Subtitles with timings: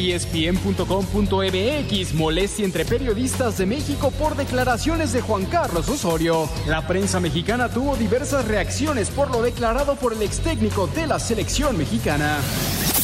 [0.00, 6.48] ESPN.com.mx molestia entre periodistas de México por declaraciones de Juan Carlos Osorio.
[6.66, 11.18] La prensa mexicana tuvo diversas reacciones por lo declarado por el ex técnico de la
[11.18, 12.38] selección mexicana.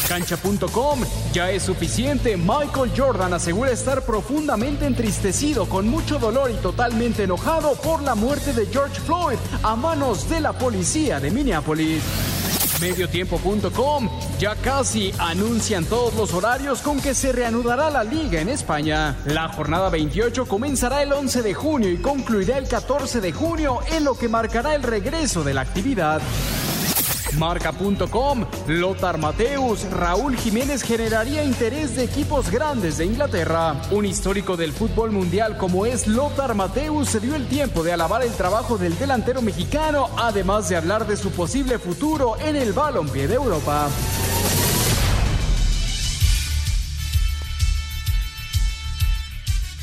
[0.09, 1.01] Cancha.com
[1.33, 2.37] ya es suficiente.
[2.37, 8.53] Michael Jordan asegura estar profundamente entristecido, con mucho dolor y totalmente enojado por la muerte
[8.53, 12.03] de George Floyd a manos de la policía de Minneapolis.
[12.81, 19.17] Mediotiempo.com ya casi anuncian todos los horarios con que se reanudará la liga en España.
[19.25, 24.05] La jornada 28 comenzará el 11 de junio y concluirá el 14 de junio en
[24.05, 26.21] lo que marcará el regreso de la actividad.
[27.39, 33.81] Marca.com, Lothar Mateus, Raúl Jiménez generaría interés de equipos grandes de Inglaterra.
[33.91, 38.23] Un histórico del fútbol mundial como es Lothar Mateus se dio el tiempo de alabar
[38.23, 43.29] el trabajo del delantero mexicano, además de hablar de su posible futuro en el balompié
[43.29, 43.89] de Europa.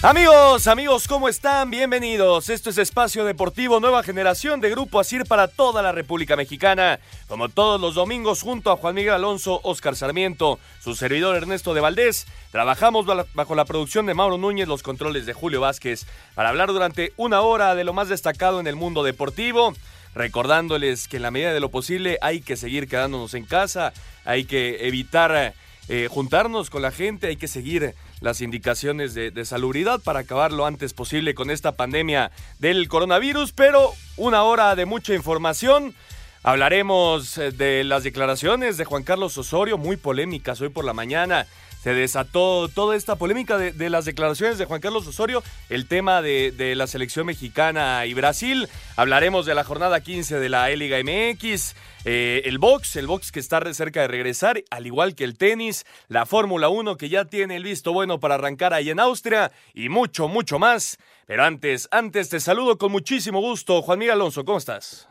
[0.06, 1.72] Amigos, amigos, ¿cómo están?
[1.72, 2.50] Bienvenidos.
[2.50, 7.00] Esto es Espacio Deportivo Nueva Generación de Grupo Asir para toda la República Mexicana.
[7.30, 11.80] Como todos los domingos, junto a Juan Miguel Alonso, Oscar Sarmiento, su servidor Ernesto de
[11.80, 16.74] Valdés, trabajamos bajo la producción de Mauro Núñez, los controles de Julio Vázquez, para hablar
[16.74, 19.74] durante una hora de lo más destacado en el mundo deportivo
[20.16, 23.94] recordándoles que en la medida de lo posible hay que seguir quedándonos en casa,
[24.26, 25.56] hay que evitar
[25.90, 30.54] eh, juntarnos con la gente, hay que seguir las indicaciones de, de, salubridad para acabar
[30.54, 35.94] lo antes posible con esta pandemia del coronavirus, pero una hora de mucha información.
[36.42, 41.48] Hablaremos eh, de las declaraciones de Juan Carlos Osorio, muy polémicas hoy por la mañana
[41.84, 46.74] se desató toda esta polémica de, las declaraciones de Juan Carlos Osorio, el tema de,
[46.78, 48.70] la selección mexicana y Brasil.
[48.96, 53.42] Hablaremos de la jornada 15 de la E-Liga MX, eh, el box, el box que
[53.42, 57.58] está cerca de regresar, al igual que el tenis, la Fórmula 1 que ya tiene
[57.58, 60.98] el visto bueno para arrancar ahí en Austria y mucho, mucho más.
[61.28, 63.82] Pero antes, antes te saludo con muchísimo gusto.
[63.82, 65.10] Juan Miguel Alonso, ¿cómo estás?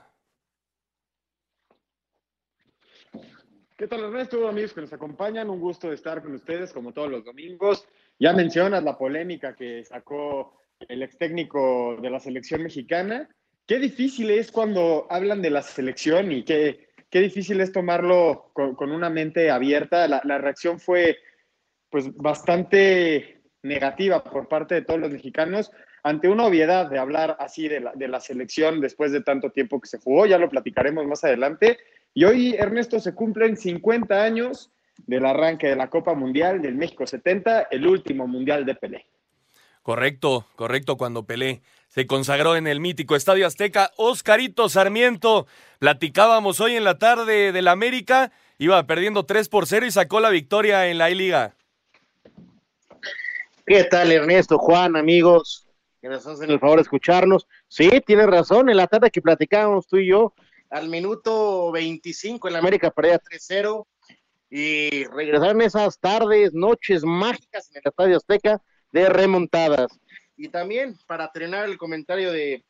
[3.83, 5.51] ¿Qué tal Ernesto, amigos que nos acompañan?
[5.51, 7.85] Un gusto de estar con ustedes como todos los domingos.
[8.17, 13.29] Ya mencionas la polémica que sacó el ex técnico de la selección mexicana.
[13.67, 18.93] Qué difícil es cuando hablan de la selección y qué, qué difícil es tomarlo con,
[18.93, 20.07] una mente abierta.
[20.07, 21.19] La, reacción fue
[21.91, 25.73] pues bastante negativa por parte de todos los mexicanos
[26.05, 29.81] ante una obviedad de hablar así de la, de la selección después de tanto tiempo
[29.81, 30.27] que se jugó.
[30.27, 31.79] Ya lo platicaremos más adelante.
[32.15, 34.71] Y hoy, Ernesto, se cumplen 50 años
[35.07, 39.07] del arranque de la Copa Mundial del México 70, el último Mundial de Pelé.
[39.83, 43.91] Correcto, correcto, cuando Pelé se consagró en el mítico Estadio Azteca.
[43.97, 45.47] Oscarito Sarmiento,
[45.79, 50.31] platicábamos hoy en la tarde del América, iba perdiendo 3 por 0 y sacó la
[50.31, 51.55] victoria en la I-Liga.
[53.67, 55.67] ¿Qué tal, Ernesto, Juan, amigos?
[56.01, 57.47] Que nos hacen el favor de escucharnos.
[57.69, 60.35] Sí, tienes razón, en la tarde que platicábamos tú y yo,
[60.73, 63.87] al minuto 25 el América perdía 3-0
[64.49, 69.93] y regresaron esas tardes, noches mágicas en el Estadio Azteca de remontadas.
[70.37, 72.65] Y también para trenar el comentario de,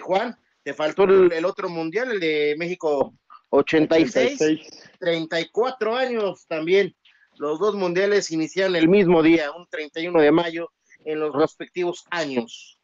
[0.00, 3.12] Juan, te faltó el, otro mundial, el de México
[3.50, 4.60] 86,
[5.00, 6.94] 34 años también.
[7.36, 10.70] Los dos mundiales iniciaron el mismo día, un 31 de mayo,
[11.04, 12.77] en los respectivos años.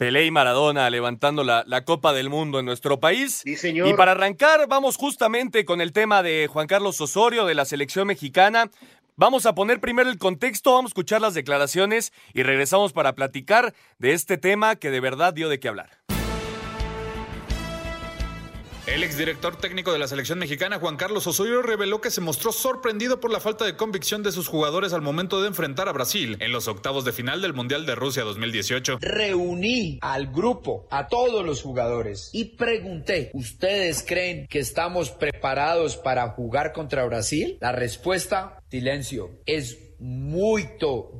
[0.00, 3.42] Pelé y Maradona levantando la, la, Copa del Mundo en nuestro país.
[3.44, 3.86] Sí, señor.
[3.86, 8.06] Y para arrancar, vamos justamente con el tema de Juan Carlos Osorio, de la selección
[8.06, 8.70] mexicana.
[9.16, 13.74] Vamos a poner primero el contexto, vamos a escuchar las declaraciones y regresamos para platicar
[13.98, 15.90] de este tema que de verdad dio de qué hablar.
[18.86, 23.20] El exdirector técnico de la selección mexicana, Juan Carlos Osorio, reveló que se mostró sorprendido
[23.20, 26.50] por la falta de convicción de sus jugadores al momento de enfrentar a Brasil en
[26.50, 28.98] los octavos de final del Mundial de Rusia 2018.
[29.00, 36.28] Reuní al grupo, a todos los jugadores y pregunté, ¿ustedes creen que estamos preparados para
[36.30, 37.58] jugar contra Brasil?
[37.60, 40.70] La respuesta, silencio, es muy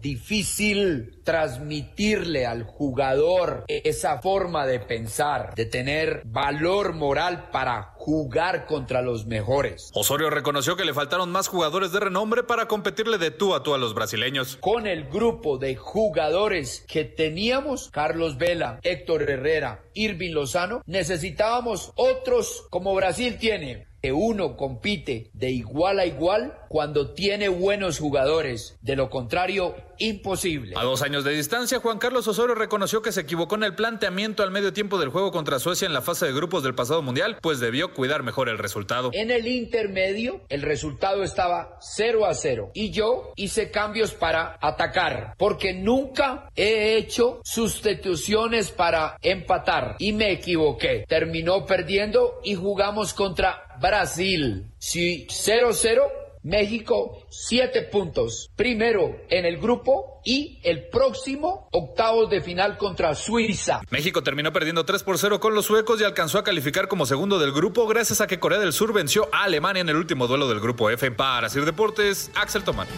[0.00, 9.02] difícil transmitirle al jugador esa forma de pensar, de tener valor moral para jugar contra
[9.02, 9.90] los mejores.
[9.94, 13.74] Osorio reconoció que le faltaron más jugadores de renombre para competirle de tú a tú
[13.74, 14.56] a los brasileños.
[14.56, 22.66] Con el grupo de jugadores que teníamos, Carlos Vela, Héctor Herrera, Irving Lozano, necesitábamos otros
[22.70, 28.78] como Brasil tiene que uno compite de igual a igual cuando tiene buenos jugadores.
[28.80, 30.76] De lo contrario, imposible.
[30.78, 34.44] A dos años de distancia, Juan Carlos Osorio reconoció que se equivocó en el planteamiento
[34.44, 37.38] al medio tiempo del juego contra Suecia en la fase de grupos del pasado mundial,
[37.42, 39.10] pues debió cuidar mejor el resultado.
[39.12, 45.34] En el intermedio, el resultado estaba 0 a 0 y yo hice cambios para atacar,
[45.38, 51.04] porque nunca he hecho sustituciones para empatar y me equivoqué.
[51.08, 54.70] Terminó perdiendo y jugamos contra Brasil.
[54.78, 58.50] Si 0-0, México 7 puntos.
[58.56, 63.82] Primero en el grupo y el próximo octavos de final contra Suiza.
[63.90, 67.38] México terminó perdiendo 3 por 0 con los suecos y alcanzó a calificar como segundo
[67.38, 70.48] del grupo gracias a que Corea del Sur venció a Alemania en el último duelo
[70.48, 71.10] del grupo F.
[71.10, 72.88] Para Sir Deportes, Axel Tomán.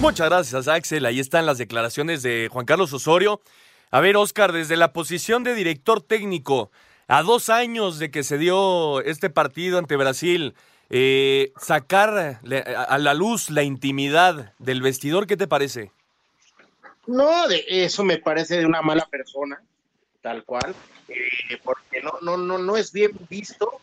[0.00, 1.06] Muchas gracias, Axel.
[1.06, 3.40] Ahí están las declaraciones de Juan Carlos Osorio.
[3.90, 6.70] A ver, Oscar, desde la posición de director técnico,
[7.08, 10.54] a dos años de que se dio este partido ante Brasil,
[10.94, 15.90] eh, sacar a la luz la intimidad del vestidor, ¿qué te parece?
[17.06, 19.62] No, de eso me parece de una mala persona,
[20.20, 20.74] tal cual,
[21.08, 23.80] eh, porque no, no, no, no es bien visto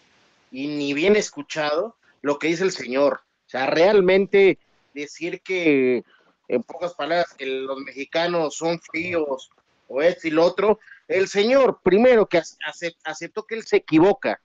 [0.52, 3.22] y ni bien escuchado lo que dice el señor.
[3.48, 4.60] O sea, realmente
[4.94, 6.04] decir que,
[6.48, 9.50] en pocas palabras, que los mexicanos son fríos
[9.88, 12.40] o esto y lo otro, el señor, primero que
[13.04, 14.40] aceptó que él se equivoca,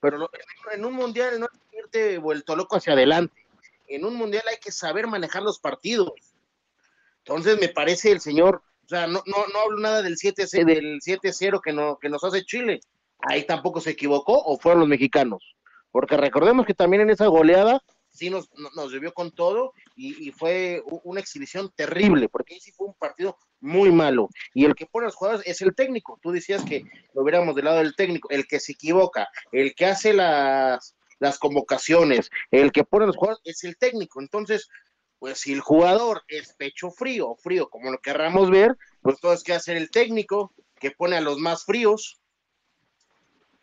[0.00, 0.30] pero
[0.72, 3.46] en un mundial no hay que irte vuelto loco hacia adelante.
[3.86, 6.12] En un mundial hay que saber manejar los partidos.
[7.18, 10.98] Entonces me parece el señor, o sea, no, no, no hablo nada del 7-0 del
[11.00, 11.30] 7
[11.62, 12.80] que, no, que nos hace Chile.
[13.20, 15.56] Ahí tampoco se equivocó o fueron los mexicanos.
[15.90, 17.82] Porque recordemos que también en esa goleada
[18.18, 22.88] sí nos, nos debió con todo y, fue una exhibición terrible, porque ahí sí fue
[22.88, 24.28] un partido muy malo.
[24.54, 26.18] Y el que pone a los jugadores es el técnico.
[26.22, 26.84] Tú decías que
[27.14, 31.38] lo hubiéramos del lado del técnico, el que se equivoca, el que hace las, las
[31.38, 34.20] convocaciones, el que pone a los jugadores es el técnico.
[34.20, 34.68] Entonces,
[35.18, 39.42] pues si el jugador es pecho frío frío, como lo querramos ver, pues todo es
[39.42, 42.20] que hacer el técnico, que pone a los más fríos.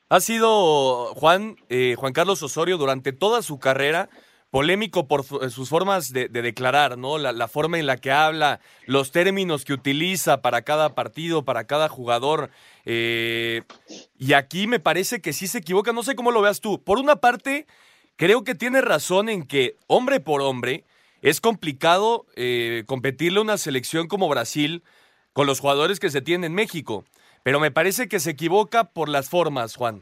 [0.10, 4.10] Ha sido Juan, eh, Juan Carlos Osorio durante toda su carrera
[4.56, 7.18] polémico por eh, sus formas de, declarar, ¿no?
[7.18, 11.90] La, forma en la que habla, los términos que utiliza para cada partido, para cada
[11.90, 12.50] jugador.
[12.86, 13.64] Eh,
[14.18, 16.82] y aquí me parece que sí se equivoca, no sé cómo lo veas tú.
[16.82, 17.68] Por una parte,
[18.16, 20.86] creo que tiene razón en que, hombre por hombre,
[21.22, 24.84] es complicado eh, competirle a una selección como Brasil
[25.34, 27.04] con los jugadores que se tienen en México.
[27.44, 30.02] Pero me parece que se equivoca por las formas, Juan.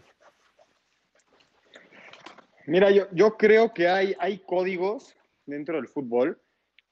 [2.65, 5.15] Mira, yo, yo creo que hay, hay códigos
[5.45, 6.41] dentro del fútbol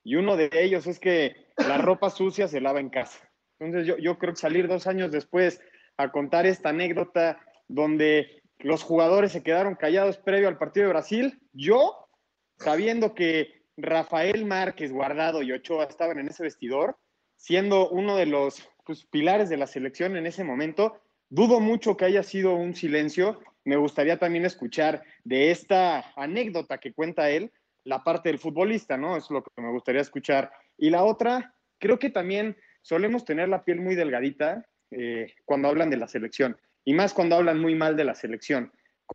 [0.03, 3.29] y uno de ellos es que la ropa sucia se lava en casa.
[3.59, 5.61] Entonces yo, yo creo que salir dos años después
[5.97, 11.41] a contar esta anécdota donde los jugadores se quedaron callados previo al partido de Brasil,
[11.53, 12.07] yo,
[12.57, 16.97] sabiendo que Rafael Márquez, Guardado y Ochoa estaban en ese vestidor,
[17.37, 22.05] siendo uno de los pues, pilares de la selección en ese momento, dudo mucho que
[22.05, 27.51] haya sido un silencio me gustaría también escuchar de esta anécdota que cuenta él,
[27.83, 29.17] la parte del futbolista, ¿no?
[29.17, 30.51] Es lo que me gustaría escuchar.
[30.77, 35.89] Y la otra, creo que también solemos tener la piel muy delgadita eh, cuando hablan
[35.89, 38.71] de la selección, y más cuando hablan muy mal de la selección,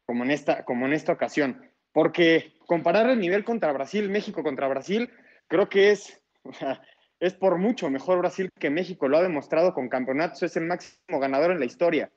[0.06, 1.70] como en esta, como en esta ocasión.
[1.92, 5.10] Porque comparar el nivel contra Brasil, México contra Brasil,
[5.48, 6.22] creo que es,
[7.20, 11.18] es por mucho mejor Brasil que México, lo ha demostrado con campeonatos, es el máximo
[11.18, 12.10] ganador en la historia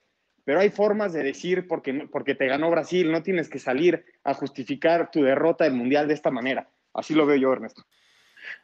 [0.45, 4.33] pero hay formas de decir porque, porque te ganó Brasil, no tienes que salir a
[4.33, 6.69] justificar tu derrota del Mundial de esta manera.
[6.93, 7.83] Así lo veo yo, Ernesto.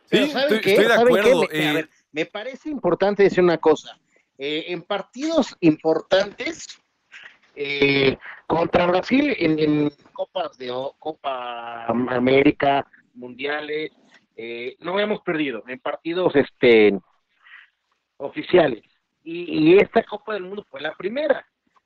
[0.05, 1.47] Sí, estoy, de acuerdo.
[1.51, 3.99] Eh, me, parece importante decir una cosa.
[4.37, 6.81] Eh, en partidos importantes
[7.55, 8.17] eh,
[8.47, 13.91] contra Brasil, en, Copas de Copa América, Mundiales,
[14.79, 16.97] no hemos perdido en partidos este,
[18.17, 18.83] oficiales.
[19.23, 21.45] Y, y, esta Copa del Mundo fue la primera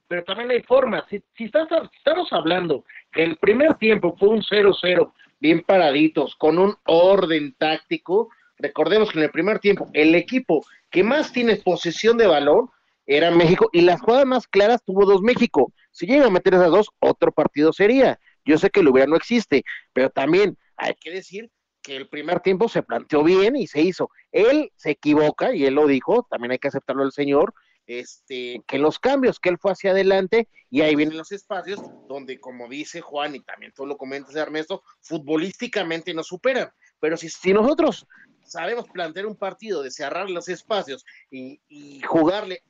[0.10, 1.06] pero también hay formas.
[1.08, 6.76] Si, si, estamos hablando que el primer tiempo fue un 0-0, bien paraditos, con un
[6.86, 12.26] orden táctico, recordemos que en el primer tiempo el equipo que más tiene posesión de
[12.26, 12.70] balón
[13.06, 15.72] era México y las jugadas más claras tuvo dos México.
[15.92, 18.20] Si llega a meter esas dos, otro partido sería.
[18.44, 19.64] Yo sé que el hubiera no existe,
[19.94, 21.52] pero también hay que decir
[21.84, 24.10] que el primer tiempo se planteó bien y se hizo.
[24.32, 27.54] Él se equivoca y él lo dijo, también hay que aceptarlo el señor,
[27.90, 32.40] este, que los cambios, que él fue hacia adelante y ahí vienen los espacios donde,
[32.40, 36.70] como dice Juan y también tú lo comentas, Ernesto, futbolísticamente nos superan.
[37.00, 38.06] Pero si, nosotros
[38.46, 41.60] sabemos plantear un partido de cerrar los espacios y,
[42.08, 42.64] jugarle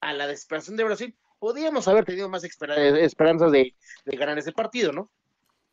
[0.00, 5.10] a la desesperación de Brasil, podríamos haber tenido más esperanzas de ganar ese partido, ¿no?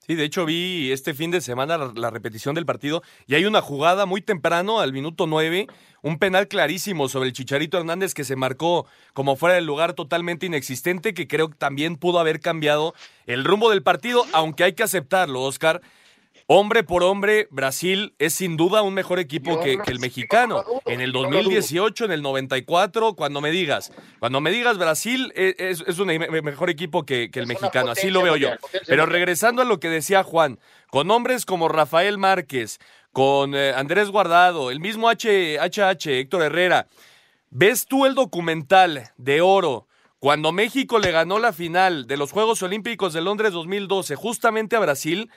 [0.06, 3.62] Sí, de hecho vi este fin de semana la, repetición del partido y hay una
[3.62, 5.68] jugada muy temprano, al minuto 9,
[6.02, 10.48] un penal clarísimo sobre el Chicharito Hernández que se marcó como fuera del lugar totalmente
[10.48, 12.96] inexistente, que creo que también pudo haber cambiado
[13.28, 15.82] el rumbo del partido, aunque hay que aceptarlo, Oscar.
[16.52, 20.66] Hombre por hombre, Brasil es sin duda un mejor equipo que, el mexicano.
[20.88, 26.00] En el 2018, en el 94, cuando me digas, cuando me digas Brasil e, es,
[26.00, 28.50] un mejor equipo que, el mexicano, así lo veo yo.
[28.88, 30.58] Pero regresando a lo que decía Juan,
[30.90, 32.80] con hombres como Rafael Márquez,
[33.12, 36.88] con eh, Andrés Guardado, el mismo HH, Héctor Herrera,
[37.52, 39.86] ¿ves tú el documental de oro?
[40.18, 44.80] Cuando México le ganó la final de los Juegos Olímpicos de Londres 2012 justamente a
[44.80, 45.30] Brasil,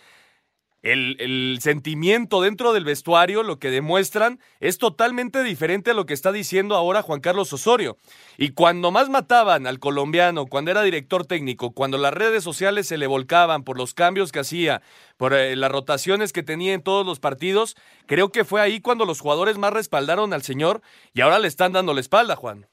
[0.83, 6.33] el, sentimiento dentro del vestuario, lo que demuestran, es totalmente diferente a lo que está
[6.33, 7.97] diciendo ahora Juan Carlos Osorio.
[8.37, 12.99] Y cuando más mataban al colombiano, cuando era director técnico, cuando las redes sociales se
[12.99, 14.83] le volcaban por los cambios que hacía,
[15.17, 19.05] por eh, las rotaciones que tenía en todos los partidos, creo que fue ahí cuando
[19.05, 20.83] los jugadores más respaldaron al señor
[21.15, 22.67] y ahora le están dando la espalda, Juan.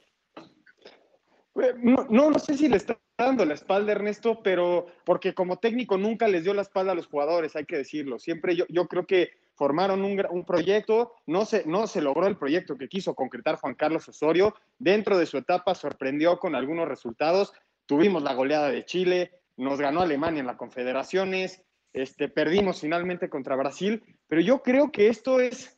[1.55, 6.27] No, no, sé si le está dando la espalda Ernesto, pero porque como técnico nunca
[6.27, 8.19] les dio la espalda a los jugadores, hay que decirlo.
[8.19, 12.37] Siempre yo, yo creo que formaron un, un, proyecto, no se, no se logró el
[12.37, 14.55] proyecto que quiso concretar Juan Carlos Osorio.
[14.77, 17.51] Dentro de su etapa sorprendió con algunos resultados.
[17.85, 23.55] Tuvimos la goleada de Chile, nos ganó Alemania en las confederaciones, este, perdimos finalmente contra
[23.55, 25.77] Brasil, pero yo creo que esto es,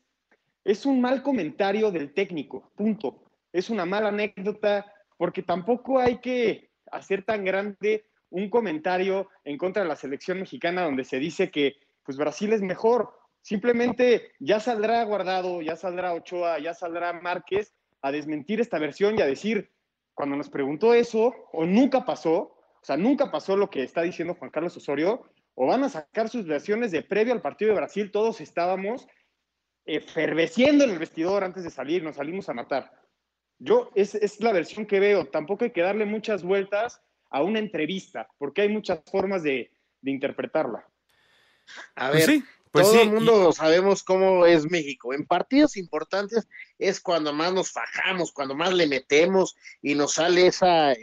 [0.63, 3.23] es un mal comentario del técnico, punto.
[3.53, 4.85] Es una mala anécdota
[5.21, 10.81] porque tampoco hay que hacer tan grande un comentario en contra de la selección mexicana
[10.81, 13.13] donde se dice que pues Brasil es mejor.
[13.39, 19.21] Simplemente ya saldrá Guardado, ya saldrá Ochoa, ya saldrá Márquez a desmentir esta versión y
[19.21, 19.69] a decir,
[20.15, 24.33] cuando nos preguntó eso, o nunca pasó, o sea, nunca pasó lo que está diciendo
[24.33, 25.21] Juan Carlos Osorio,
[25.53, 29.05] o van a sacar sus versiones de previo al partido de Brasil, todos estábamos
[29.85, 33.00] eferveciendo en el vestidor antes de salir, nos salimos a matar.
[33.63, 35.27] Yo, es, es la versión que veo.
[35.27, 36.99] Tampoco hay que darle muchas vueltas
[37.29, 39.71] a una entrevista, porque hay muchas formas de,
[40.03, 40.83] interpretarla.
[41.95, 42.41] A pues ver,
[42.71, 45.13] pues todo el mundo sabemos cómo es México.
[45.13, 46.47] En partidos importantes
[46.79, 50.95] es cuando más nos fajamos, cuando más le metemos y nos sale esa,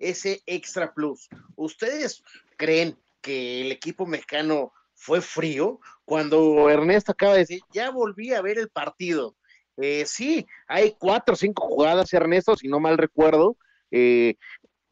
[0.00, 1.28] ese extra plus.
[1.54, 2.24] ¿Ustedes
[2.56, 5.80] creen que el equipo mexicano fue frío?
[6.04, 9.36] Cuando Ernesto acaba de decir, ya volví a ver el partido.
[9.76, 13.56] Eh, sí, hay cuatro o cinco jugadas, Ernesto, si no mal recuerdo,
[13.90, 14.36] eh,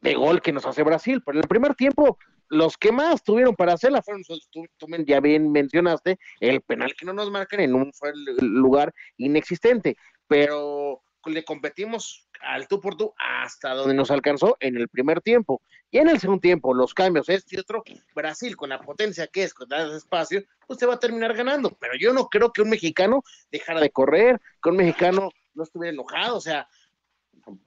[0.01, 1.21] de gol que nos hace Brasil.
[1.25, 2.17] Pero en el primer tiempo,
[2.49, 7.05] los que más tuvieron para hacerla fueron, tú, tú ya bien mencionaste, el penal que
[7.05, 7.91] no nos marcan en un
[8.39, 9.97] lugar inexistente.
[10.27, 11.01] Pero
[11.31, 15.61] le competimos al tú por tú hasta donde nos alcanzó en el primer tiempo.
[15.91, 19.43] Y en el segundo tiempo, los cambios, este y otro, Brasil con la potencia que
[19.43, 21.71] es, con ese espacio, pues se va a terminar ganando.
[21.79, 25.93] Pero yo no creo que un mexicano dejara de correr, que un mexicano no estuviera
[25.93, 26.67] enojado, o sea,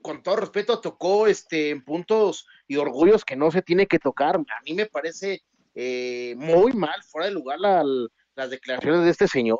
[0.01, 4.35] con todo respeto, tocó este, en puntos y orgullos que no se tiene que tocar.
[4.35, 5.43] A mí me parece
[5.75, 9.59] eh, muy mal, fuera de lugar las declaraciones de este señor.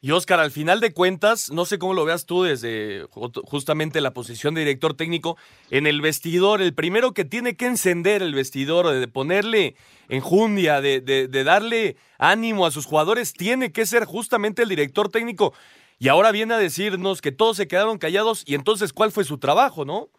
[0.00, 4.14] Y Oscar, al final de cuentas, no sé cómo lo veas tú desde justamente la
[4.14, 5.36] posición de director técnico,
[5.70, 9.74] en el vestidor, el primero que tiene que encender el vestidor, de ponerle
[10.08, 15.08] enjundia, de, de, de darle ánimo a sus jugadores, tiene que ser justamente el director
[15.08, 15.52] técnico.
[15.98, 19.38] Y ahora viene a decirnos que todos se quedaron callados y entonces, ¿cuál fue su
[19.38, 20.10] trabajo, no?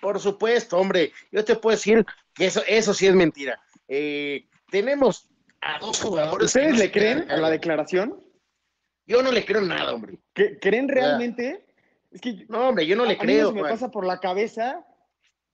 [0.00, 3.60] Por supuesto, hombre, yo te puedo decir que eso, eso sí es mentira.
[3.86, 5.28] Eh, tenemos
[5.60, 6.46] a dos jugadores.
[6.46, 8.20] ¿Ustedes le creen a la declaración?
[9.06, 10.18] Yo no le creo nada, hombre.
[10.32, 11.64] ¿Creen realmente?
[12.10, 13.52] Es que, no, hombre, yo no le creo.
[13.52, 14.86] Mí me pasa por la cabeza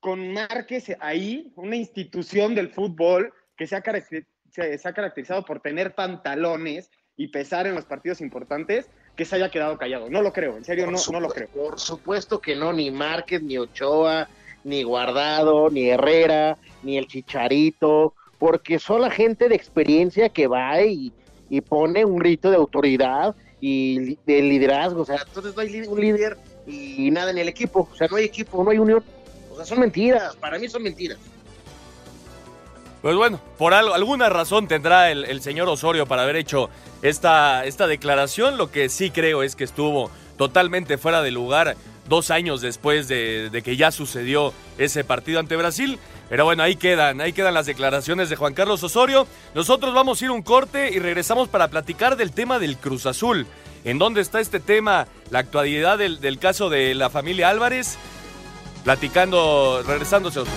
[0.00, 5.94] con Márquez ahí, una institución del fútbol que se ha, se ha caracterizado por tener
[5.94, 10.08] pantalones y pesar en los partidos importantes, que se haya quedado callado.
[10.08, 11.48] No lo creo, en serio, no, no lo creo.
[11.48, 14.28] Por supuesto que no, ni Márquez, ni Ochoa,
[14.62, 20.80] ni Guardado, ni Herrera, ni el Chicharito, porque son la gente de experiencia que va
[20.82, 21.12] y,
[21.50, 25.02] y pone un rito de autoridad y de liderazgo.
[25.02, 26.36] O sea, entonces no hay un líder
[26.66, 27.88] y nada en el equipo.
[27.92, 29.02] O sea, no hay equipo, no hay unión.
[29.50, 30.36] O sea, son mentiras.
[30.36, 31.18] Para mí son mentiras.
[33.02, 36.68] Pues bueno, por alguna razón tendrá el, señor Osorio para haber hecho
[37.02, 38.58] esta, esta declaración.
[38.58, 41.76] Lo que sí creo es que estuvo totalmente fuera de lugar
[42.08, 45.98] dos años después de, de, que ya sucedió ese partido ante Brasil.
[46.28, 49.26] Pero bueno, ahí quedan, ahí quedan las declaraciones de Juan Carlos Osorio.
[49.54, 53.46] Nosotros vamos a ir un corte y regresamos para platicar del tema del Cruz Azul.
[53.84, 55.06] ¿En dónde está este tema?
[55.30, 57.96] La actualidad del, del caso de la familia Álvarez.
[58.84, 60.50] Platicando, regresándose a los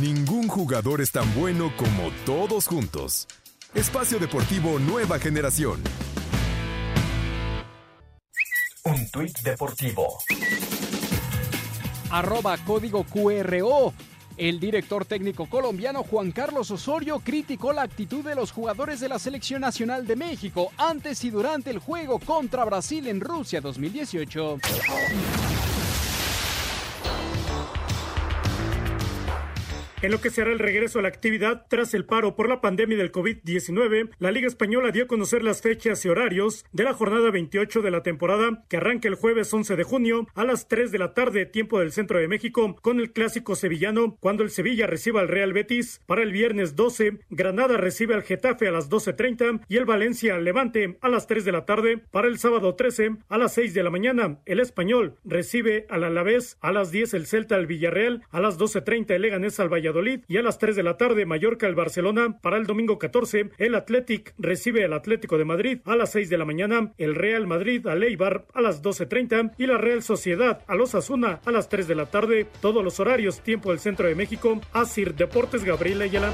[0.00, 3.28] Ningún jugador es tan bueno como todos juntos.
[3.74, 5.82] Espacio Deportivo Nueva Generación.
[8.84, 10.18] Un tuit deportivo.
[12.10, 13.94] Arroba código QRO.
[14.36, 19.18] El director técnico colombiano Juan Carlos Osorio criticó la actitud de los jugadores de la
[19.18, 24.58] Selección Nacional de México antes y durante el juego contra Brasil en Rusia 2018.
[30.02, 32.98] En lo que será el regreso a la actividad tras el paro por la pandemia
[32.98, 37.30] del COVID-19, la Liga Española dio a conocer las fechas y horarios de la jornada
[37.30, 40.98] 28 de la temporada, que arranca el jueves 11 de junio a las 3 de
[40.98, 45.20] la tarde, tiempo del centro de México, con el clásico sevillano, cuando el Sevilla reciba
[45.20, 46.00] al Real Betis.
[46.04, 50.98] Para el viernes 12, Granada recibe al Getafe a las 12.30 y el Valencia Levante
[51.00, 51.98] a las 3 de la tarde.
[52.10, 56.58] Para el sábado 13, a las 6 de la mañana, el Español recibe al Alavés,
[56.60, 59.91] a las 10 el Celta al Villarreal, a las 12.30 el Leganés al Valladolid
[60.28, 62.38] y a las 3 de la tarde Mallorca el Barcelona.
[62.40, 66.38] Para el domingo 14 el Athletic recibe al Atlético de Madrid a las 6 de
[66.38, 70.74] la mañana, el Real Madrid al Eibar a las 12.30 y la Real Sociedad a
[70.74, 72.46] los Asuna a las 3 de la tarde.
[72.60, 74.60] Todos los horarios, tiempo del centro de México.
[74.72, 76.32] Asir Deportes Gabriel Ayala.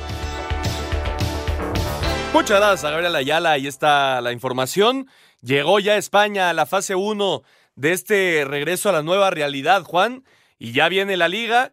[2.32, 3.52] Muchas gracias a Gabriel Ayala.
[3.52, 5.08] Ahí está la información.
[5.42, 7.42] Llegó ya España a la fase 1
[7.74, 10.24] de este regreso a la nueva realidad, Juan.
[10.58, 11.72] Y ya viene la liga.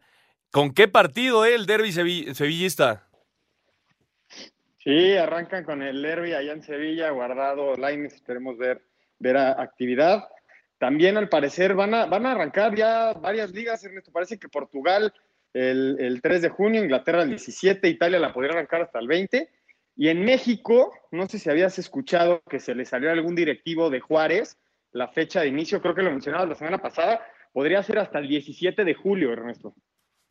[0.55, 3.09] ¿Con qué partido eh, el derby sevillista?
[4.77, 8.81] Sí, arrancan con el derby allá en Sevilla, guardado Laines, esperemos ver,
[9.19, 10.29] ver actividad.
[10.77, 14.13] También al parecer van a, van a arrancar ya varias ligas, Ernesto.
[14.13, 15.13] Parece que Portugal
[15.51, 19.50] el, el 3 de junio, Inglaterra el 17, Italia la podría arrancar hasta el 20.
[19.97, 24.00] Y en México, no sé si habías escuchado que se le salió algún directivo de
[24.00, 24.57] Juárez,
[24.93, 28.29] la fecha de inicio, creo que lo mencionabas la semana pasada, podría ser hasta el
[28.29, 29.75] 17 de julio, Ernesto.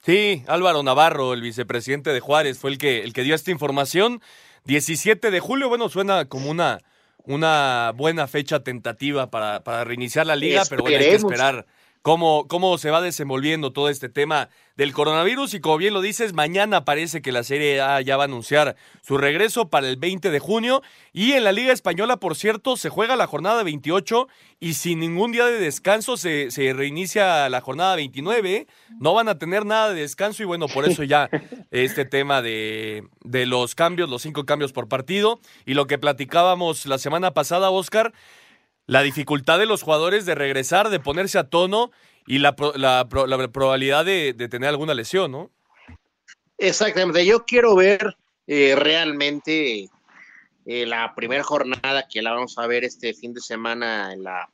[0.05, 4.21] Sí, Álvaro Navarro, el vicepresidente de Juárez, fue el que, el que dio esta información.
[4.65, 6.81] 17 de julio, bueno, suena como una,
[7.25, 11.65] una buena fecha tentativa para, para reiniciar la liga, pero bueno, hay que esperar
[12.05, 15.55] cómo, cómo se va desenvolviendo todo este tema del coronavirus.
[15.55, 18.77] Y como bien lo dices, mañana parece que la Serie A ya va a anunciar
[19.01, 20.83] su regreso para el 20 de junio.
[21.15, 24.29] Y en la Liga Española, por cierto, se juega la jornada 28
[24.61, 28.67] y sin ningún día de descanso se, se reinicia la jornada 29.
[29.01, 31.31] No van a tener nada de descanso y bueno, por eso ya
[31.71, 35.41] este tema de, de los cambios, los cinco cambios por partido.
[35.65, 38.13] Y lo que platicábamos la semana pasada, Oscar
[38.87, 41.91] la dificultad de los jugadores de regresar, de ponerse a tono
[42.27, 45.51] y la, la, la probabilidad de, de, tener alguna lesión, ¿no?
[46.59, 47.25] Exactamente.
[47.27, 48.17] Yo quiero ver
[48.47, 49.89] eh, realmente
[50.67, 54.51] eh, la primera jornada que la vamos a ver este fin de semana en la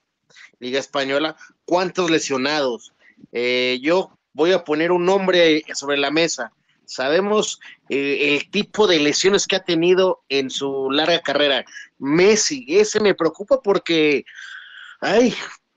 [0.59, 1.37] Liga Española.
[1.65, 2.93] ¿Cuántos lesionados?
[3.33, 6.53] Eh, yo voy a poner un nombre sobre la mesa.
[6.91, 11.65] Sabemos eh, el tipo de lesiones que ha tenido en su larga carrera.
[12.01, 14.25] Messi, ese me preocupa porque,
[15.01, 15.33] ay,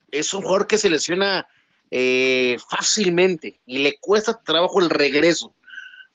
[0.10, 1.46] es un jugador que se lesiona
[1.92, 5.54] eh, fácilmente y le cuesta trabajo el regreso.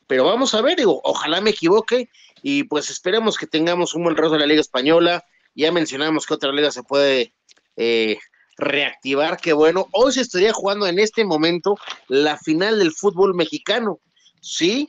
[0.08, 2.10] Pero vamos a ver, digo, ojalá me equivoque
[2.42, 5.24] y pues esperemos que tengamos un buen regreso de la Liga Española.
[5.54, 7.32] Ya mencionamos que otra liga se puede
[7.76, 8.18] eh,
[8.56, 11.76] reactivar, que bueno, hoy se estaría jugando en este momento
[12.08, 14.00] la final del fútbol mexicano
[14.40, 14.88] sí,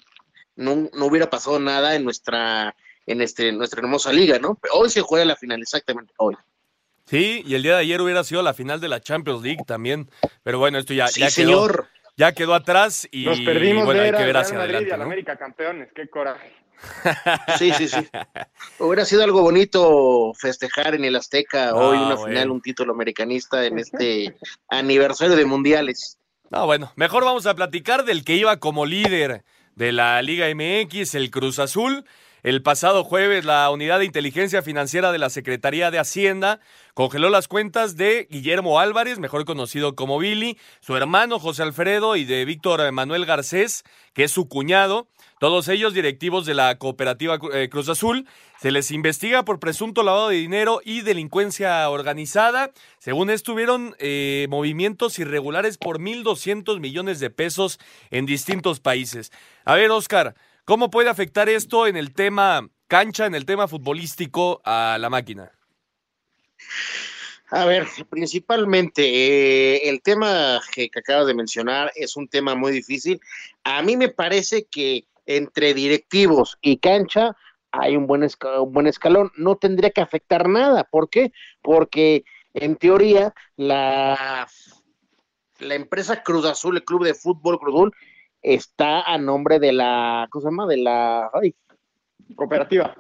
[0.56, 4.60] no, no hubiera pasado nada en nuestra, en este, nuestra hermosa liga, ¿no?
[4.74, 6.36] hoy se juega la final, exactamente hoy.
[7.06, 10.12] Sí, y el día de ayer hubiera sido la final de la Champions League también.
[10.44, 11.72] Pero bueno, esto ya, sí, ya señor.
[11.88, 11.88] quedó.
[12.18, 14.94] Ya quedó atrás y Nos perdimos bueno, de hay que ver hacia Madrid adelante.
[14.94, 15.04] y ¿no?
[15.06, 16.54] América campeones, qué coraje.
[17.58, 18.08] Sí, sí, sí.
[18.78, 22.28] Hubiera sido algo bonito festejar en el Azteca hoy Ah, una bueno.
[22.28, 24.36] final, un título americanista en este
[24.70, 26.18] aniversario de mundiales.
[26.52, 29.44] No, bueno, mejor vamos a platicar del que iba como líder
[29.76, 32.06] de la Liga MX, el Cruz Azul.
[32.42, 36.60] El pasado jueves, la Unidad de Inteligencia Financiera de la Secretaría de Hacienda
[36.96, 42.26] congeló las cuentas de Guillermo Álvarez, mejor conocido como Billy, su hermano José Alfredo y
[42.26, 43.84] de Víctor Manuel Garcés,
[44.14, 45.08] que es su cuñado.
[45.40, 48.28] Todos ellos directivos de la cooperativa eh, Cruz Azul.
[48.60, 52.74] Se les investiga por presunto lavado de dinero y delincuencia organizada.
[53.00, 57.80] Según estuvieron eh, movimientos irregulares por 1.200 millones de pesos
[58.12, 59.32] en distintos países.
[59.64, 64.62] A ver, Oscar, ¿cómo puede afectar esto en el tema cancha en el tema futbolístico
[64.66, 65.54] a la máquina?
[67.52, 72.74] A ver, principalmente eh, el tema que, que acabas de mencionar es un tema muy
[72.74, 73.22] difícil.
[73.64, 77.38] A mí me parece que entre directivos y cancha
[77.72, 79.32] hay un buen, un buen escalón.
[79.38, 80.86] No tendría que afectar nada.
[80.86, 81.32] ¿Por qué?
[81.62, 84.48] Porque en teoría la,
[85.60, 87.96] la empresa Cruz Azul, el club de fútbol Cruz Azul,
[88.42, 90.66] está a nombre de la, ¿cómo se llama?
[90.66, 91.30] De la
[92.36, 92.96] cooperativa.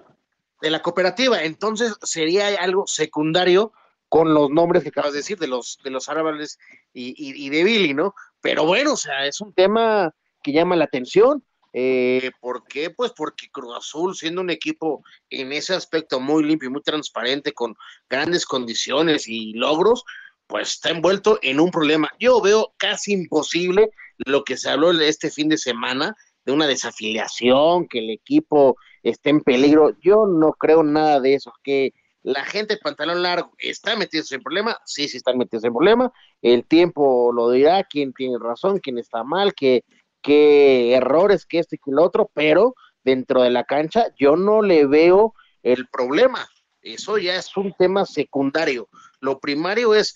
[0.61, 1.43] De la cooperativa.
[1.43, 3.73] Entonces sería algo secundario
[4.07, 6.59] con los nombres que acabas de decir, de los, de los árabes
[6.93, 8.13] y, y, y de Billy, ¿no?
[8.39, 10.13] Pero bueno, o sea, es un tema
[10.43, 11.43] que llama la atención.
[11.73, 12.89] Eh, ¿Por qué?
[12.89, 17.53] Pues porque Cruz Azul, siendo un equipo en ese aspecto muy limpio y muy transparente,
[17.53, 17.75] con
[18.09, 20.03] grandes condiciones y logros,
[20.47, 22.11] pues está envuelto en un problema.
[22.19, 27.87] Yo veo casi imposible lo que se habló este fin de semana de una desafiliación,
[27.87, 29.95] que el equipo esté en peligro.
[30.01, 34.43] Yo no creo nada de eso, que la gente de pantalón largo está metiéndose en
[34.43, 38.97] problema, sí, sí están metidos en problema, el tiempo lo dirá, quién tiene razón, quién
[38.97, 39.83] está mal, qué,
[40.21, 44.61] qué errores, qué esto y qué lo otro, pero dentro de la cancha yo no
[44.61, 46.47] le veo el problema,
[46.81, 50.15] eso ya es un tema secundario, lo primario es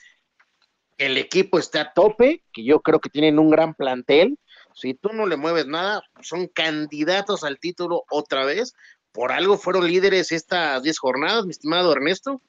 [0.98, 4.38] que el equipo esté a tope, que yo creo que tienen un gran plantel,
[4.74, 8.74] si tú no le mueves nada, son candidatos al título otra vez,
[9.12, 12.42] por algo fueron líderes estas 10 jornadas, mi estimado Ernesto.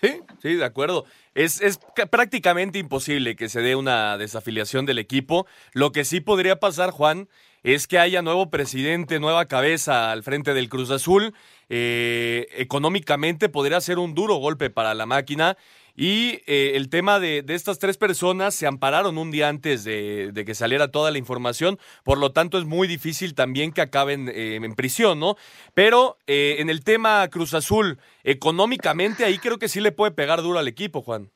[0.00, 1.06] Sí, sí, de acuerdo.
[1.34, 1.78] Es, es,
[2.10, 5.46] prácticamente imposible que se dé una desafiliación del equipo.
[5.72, 7.28] Lo que sí podría pasar, Juan,
[7.62, 11.34] es que haya nuevo presidente, nueva cabeza al frente del Cruz Azul.
[11.68, 15.56] Eh, económicamente podría ser un duro golpe para la máquina.
[15.96, 20.30] Y eh, el tema de, de, estas tres personas se ampararon un día antes de,
[20.30, 24.28] de, que saliera toda la información, por lo tanto es muy difícil también que acaben
[24.28, 25.36] eh, en prisión, ¿no?
[25.72, 30.42] Pero eh, en el tema Cruz Azul, económicamente ahí creo que sí le puede pegar
[30.42, 31.30] duro al equipo, Juan.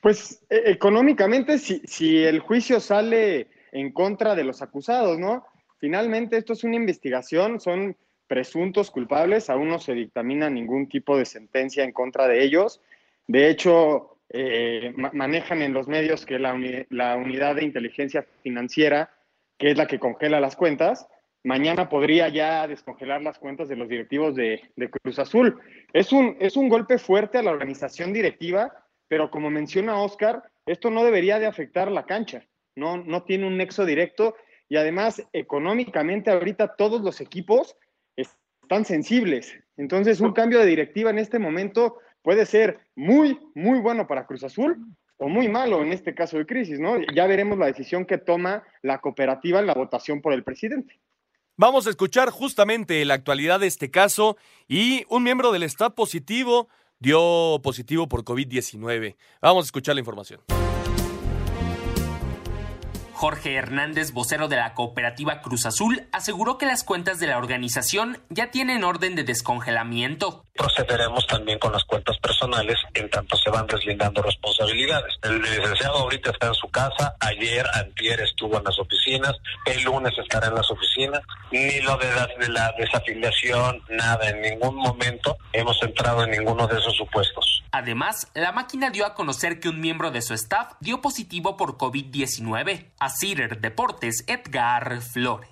[0.00, 5.46] Pues e, económicamente, si, si el juicio sale en contra de los acusados, ¿no?
[5.78, 7.96] Finalmente esto es una investigación, son
[8.30, 12.80] presuntos culpables, aún no se dictamina ningún tipo de sentencia en contra de ellos.
[13.26, 16.56] De hecho, eh, ma manejan en los medios que la,
[16.90, 19.10] la, unidad de inteligencia financiera,
[19.58, 21.08] que es la que congela las cuentas,
[21.42, 25.58] mañana podría ya descongelar las cuentas de los directivos de, de Cruz Azul.
[25.92, 28.72] Es un, es un golpe fuerte a la organización directiva,
[29.08, 33.56] pero como menciona Oscar, esto no debería de afectar la cancha, no, no tiene un
[33.56, 34.36] nexo directo
[34.68, 37.76] y además económicamente ahorita todos los equipos
[38.70, 39.52] están sensibles.
[39.76, 44.44] Entonces, un cambio de directiva en este momento puede ser muy, muy bueno para Cruz
[44.44, 44.78] Azul
[45.16, 46.94] o muy malo en este caso de crisis, ¿no?
[47.12, 51.00] Ya veremos la decisión que toma la cooperativa en la votación por el presidente.
[51.56, 54.36] Vamos a escuchar justamente la actualidad de este caso
[54.68, 56.68] y un miembro del staff positivo
[57.00, 59.16] dio positivo por COVID-19.
[59.42, 60.42] Vamos a escuchar la información.
[63.20, 68.16] Jorge Hernández, vocero de la cooperativa Cruz Azul, aseguró que las cuentas de la organización
[68.30, 70.46] ya tienen orden de descongelamiento.
[70.54, 75.18] Procederemos también con las cuentas personales en tanto se van deslindando responsabilidades.
[75.22, 80.14] El licenciado ahorita está en su casa, ayer, antier estuvo en las oficinas, el lunes
[80.16, 81.20] estará en las oficinas,
[81.52, 86.66] ni lo de la, de la desafiliación, nada, en ningún momento hemos entrado en ninguno
[86.66, 87.62] de esos supuestos.
[87.72, 91.76] Además, la máquina dio a conocer que un miembro de su staff dio positivo por
[91.76, 92.86] COVID-19.
[93.16, 95.48] Cider Deportes, Edgar Flores.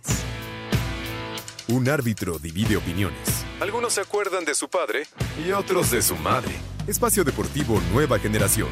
[1.68, 3.44] Un árbitro divide opiniones.
[3.60, 5.06] Algunos se acuerdan de su padre
[5.44, 6.52] y otros de su madre.
[6.86, 8.68] Espacio Deportivo Nueva Generación.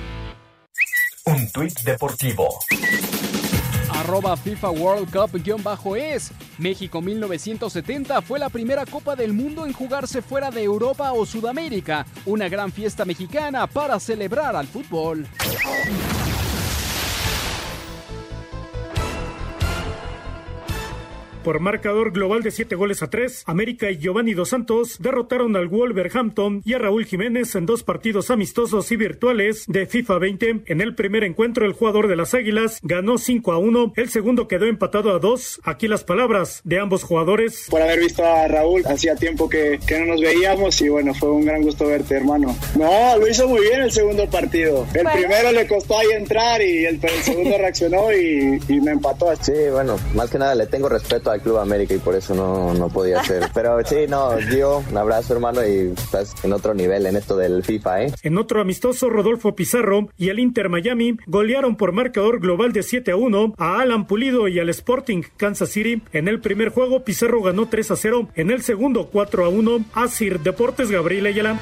[1.26, 2.48] Un tuit deportivo.
[3.90, 6.32] Arroba FIFA World Cup-es.
[6.58, 12.06] México 1970 fue la primera Copa del Mundo en jugarse fuera de Europa o Sudamérica.
[12.24, 15.26] Una gran fiesta mexicana para celebrar al fútbol.
[21.46, 25.68] Por marcador global de 7 goles a 3, América y Giovanni Dos Santos derrotaron al
[25.68, 30.62] Wolverhampton y a Raúl Jiménez en dos partidos amistosos y virtuales de FIFA 20.
[30.66, 34.48] En el primer encuentro, el jugador de las Águilas ganó 5 a 1, el segundo
[34.48, 35.60] quedó empatado a 2.
[35.62, 37.68] Aquí las palabras de ambos jugadores.
[37.70, 41.30] Por haber visto a Raúl, hacía tiempo que, que no nos veíamos y bueno, fue
[41.30, 42.56] un gran gusto verte, hermano.
[42.76, 44.84] No, lo hizo muy bien el segundo partido.
[44.92, 45.10] El bueno.
[45.12, 49.32] primero le costó ahí entrar y el, el segundo reaccionó y, y, me empató.
[49.40, 52.34] Sí, bueno, más que nada le tengo respeto a al Club América y por eso
[52.34, 53.50] no, no podía ser.
[53.54, 57.62] Pero sí, no, Gio, un abrazo hermano y estás en otro nivel en esto del
[57.62, 58.12] FIFA, ¿eh?
[58.22, 63.12] En otro amistoso, Rodolfo Pizarro y el Inter Miami golearon por marcador global de 7
[63.12, 66.02] a 1 a Alan Pulido y al Sporting Kansas City.
[66.12, 68.28] En el primer juego, Pizarro ganó 3 a 0.
[68.34, 69.84] En el segundo, 4 a 1.
[69.94, 71.58] Asir Deportes Gabriel Ayala.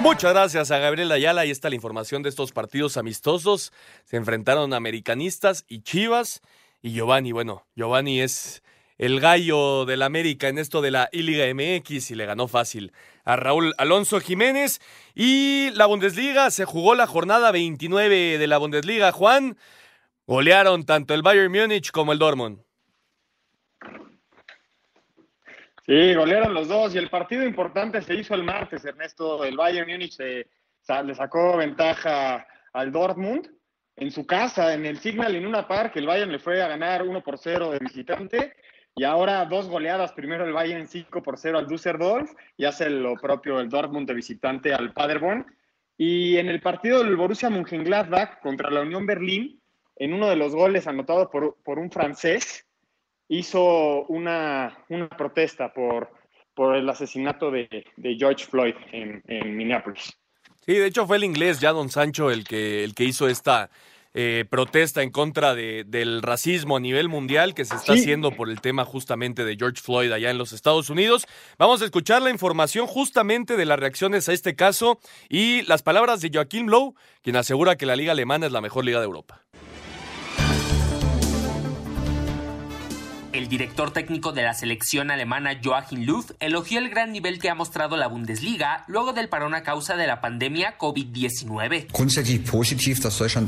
[0.00, 1.42] Muchas gracias a Gabriel Ayala.
[1.42, 3.72] Ahí está la información de estos partidos amistosos.
[4.04, 6.42] Se enfrentaron americanistas y Chivas.
[6.82, 8.64] Y Giovanni, bueno, Giovanni es
[8.98, 12.92] el gallo del América en esto de la I-Liga MX y le ganó fácil
[13.24, 14.80] a Raúl Alonso Jiménez.
[15.14, 19.12] Y la Bundesliga se jugó la jornada 29 de la Bundesliga.
[19.12, 19.56] Juan,
[20.26, 22.60] golearon tanto el Bayern Múnich como el Dortmund.
[25.86, 29.44] Sí, golearon los dos y el partido importante se hizo el martes, Ernesto.
[29.44, 33.61] El Bayern Múnich le sacó ventaja al Dortmund
[33.96, 35.96] en su casa, en el Signal en una Park.
[35.96, 38.54] El Bayern le fue a ganar 1 por 0 de visitante
[38.94, 40.12] y ahora dos goleadas.
[40.12, 44.14] Primero el Bayern 5 por 0 al Düsseldorf y hace lo propio el Dortmund de
[44.14, 45.46] visitante al Paderborn.
[45.96, 49.60] Y en el partido del Borussia Mönchengladbach contra la Unión Berlín,
[49.96, 52.66] en uno de los goles anotado por, por un francés,
[53.28, 56.10] hizo una, una protesta por,
[56.54, 60.18] por el asesinato de, de George Floyd en, en, Minneapolis.
[60.64, 63.68] Sí, de hecho fue el inglés Jadon Sancho el que, el que hizo esta
[64.14, 68.50] eh, protesta en contra de, del racismo a nivel mundial que se está haciendo por
[68.50, 71.26] el tema justamente de George Floyd allá en los Estados Unidos.
[71.58, 76.20] Vamos a escuchar la información justamente de las reacciones a este caso y las palabras
[76.20, 79.42] de Joaquín Lowe, quien asegura que la liga alemana es la mejor liga de Europa.
[83.32, 87.54] El director técnico de la selección alemana Joachim Löw elogió el gran nivel que ha
[87.54, 91.86] mostrado la Bundesliga luego del parón a causa de la pandemia COVID-19.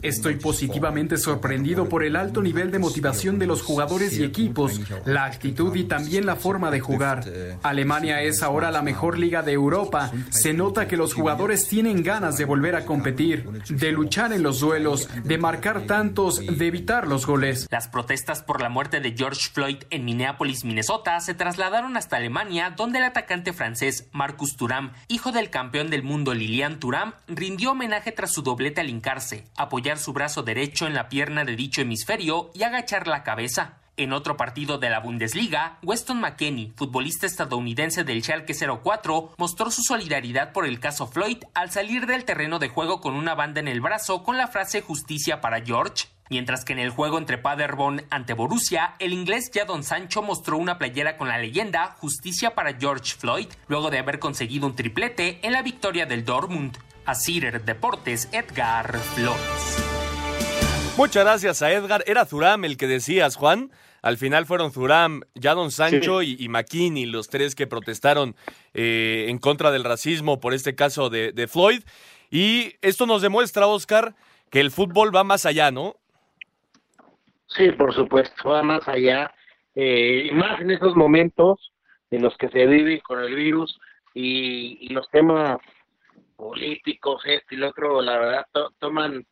[0.00, 5.26] Estoy positivamente sorprendido por el alto nivel de motivación de los jugadores y equipos, la
[5.26, 7.24] actitud y también la forma de jugar.
[7.62, 10.10] Alemania es ahora la mejor liga de Europa.
[10.30, 14.60] Se nota que los jugadores tienen ganas de volver a competir, de luchar en los
[14.60, 17.68] duelos, de marcar tantos, de evitar los goles.
[17.70, 22.70] Las protestas por la muerte de George Floyd en Minneapolis, Minnesota, se trasladaron hasta Alemania,
[22.70, 28.12] donde el atacante francés Marcus Thuram, hijo del campeón del mundo Lilian Thuram, rindió homenaje
[28.12, 32.50] tras su doblete al hincarse, apoyar su brazo derecho en la pierna de dicho hemisferio
[32.54, 33.83] y agachar la cabeza.
[33.96, 39.83] En otro partido de la Bundesliga, Weston McKenney, futbolista estadounidense del Schalke 04, mostró su
[39.83, 43.68] solidaridad por el caso Floyd al salir del terreno de juego con una banda en
[43.68, 46.07] el brazo con la frase justicia para George.
[46.28, 50.76] Mientras que en el juego entre Paderborn ante Borussia, el inglés Jadon Sancho mostró una
[50.76, 55.52] playera con la leyenda Justicia para George Floyd, luego de haber conseguido un triplete en
[55.52, 56.76] la victoria del Dortmund.
[57.07, 59.85] A Cider Deportes, Edgar Flores.
[60.96, 62.02] Muchas gracias a Edgar.
[62.07, 63.70] Era Zuram el que decías, Juan.
[64.04, 68.36] Al final fueron Zuram, Jadon Sancho y, y McKinney, los tres que protestaron
[68.74, 71.82] eh, en contra del racismo por este caso de, de Floyd.
[72.30, 74.14] Y esto nos demuestra, Oscar,
[74.50, 75.96] que el fútbol va más allá, ¿no?
[77.46, 79.32] Sí, por supuesto, va más allá,
[79.74, 81.72] eh, y más en estos momentos
[82.10, 83.80] en los que se vive con el virus
[84.12, 85.56] y, los temas
[86.36, 88.46] políticos, este y lo otro, la verdad,
[88.78, 89.24] toman,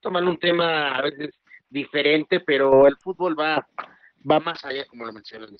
[0.00, 1.34] toman un tema a veces
[1.68, 3.66] diferente, pero el fútbol va,
[4.28, 5.56] va más allá, como lo mencionó el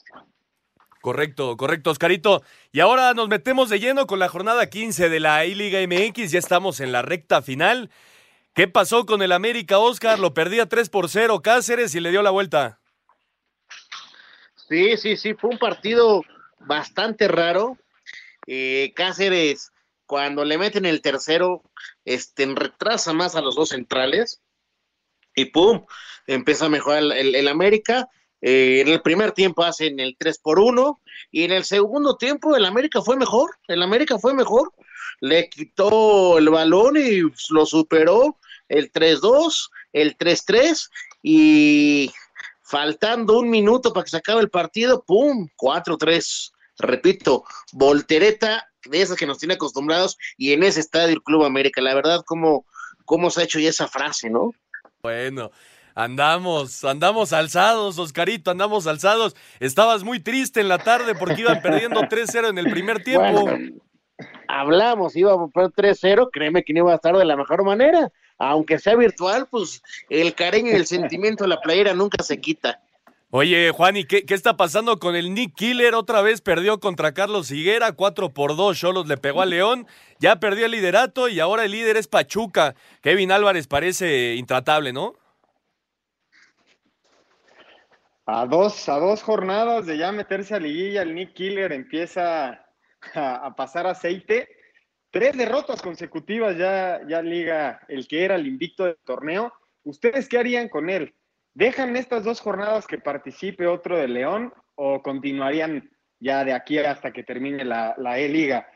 [1.00, 2.42] Correcto, correcto, Oscarito.
[2.72, 6.30] Y ahora nos metemos de lleno con la jornada 15 de la I-Liga MX.
[6.30, 7.90] Ya estamos en la recta final.
[8.54, 10.18] ¿Qué pasó con el América, Oscar?
[10.18, 12.80] Lo perdía 3 por 0 Cáceres y le dio la vuelta.
[14.68, 16.22] Sí, sí, sí, fue un partido
[16.58, 17.78] bastante raro.
[18.46, 19.72] Eh, Cáceres,
[20.06, 21.62] cuando le meten el tercero,
[22.04, 24.42] este, retrasa más a los dos centrales
[25.34, 25.86] y pum,
[26.26, 28.08] empieza a mejorar el, América.
[28.42, 31.00] Eh, en el primer tiempo hacen el 3 por 1
[31.30, 34.72] y en el segundo tiempo el América fue mejor, el América fue mejor,
[35.20, 40.88] le quitó el balón y lo superó el 3-2, el 3-3
[41.22, 42.10] y
[42.62, 45.48] faltando un minuto para que se acabe el partido, ¡pum!
[45.56, 46.52] 4-3.
[46.78, 51.82] Repito, voltereta de esas que nos tiene acostumbrados y en ese estadio el Club América.
[51.82, 52.64] La verdad, ¿cómo,
[53.04, 54.52] cómo se ha hecho ya esa frase, no?
[55.02, 55.50] Bueno,
[55.94, 59.36] Andamos, andamos alzados, Oscarito, andamos alzados.
[59.58, 63.48] Estabas muy triste en la tarde porque iban perdiendo 3-0 en el primer tiempo.
[64.48, 68.78] hablamos, íbamos por 3-0, créeme que no iba a estar de la mejor manera aunque
[68.78, 72.80] sea virtual, pues el cariño y el sentimiento de la playera nunca se quita.
[73.32, 75.94] Oye, Juan, ¿y qué, está pasando con el Nick Killer?
[75.94, 79.86] Otra vez perdió contra Carlos Higuera, 4 por 2, Cholos le pegó a León,
[80.18, 82.74] ya perdió el liderato y ahora el líder es Pachuca.
[83.02, 85.14] Kevin Álvarez parece intratable, ¿no?
[88.32, 92.64] A dos, a dos jornadas de ya meterse a liguilla, el Nick Killer empieza
[93.14, 94.48] a, pasar aceite.
[95.10, 99.52] Tres derrotas consecutivas ya, ya liga el que era el invicto del torneo.
[99.82, 101.12] ¿Ustedes qué harían con él?
[101.54, 105.90] ¿Dejan estas dos jornadas que participe otro de León o continuarían
[106.20, 108.70] ya de aquí hasta que termine la, la E-Liga?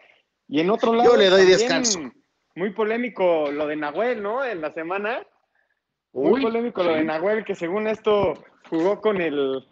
[0.49, 1.12] Y en otro lado.
[1.12, 2.01] Yo le doy descanso.
[2.57, 4.45] Muy polémico lo de Nahuel, ¿no?
[4.45, 5.25] En la semana.
[6.14, 8.35] Muy polémico lo de Nahuel, que según esto
[8.70, 9.66] jugó con el,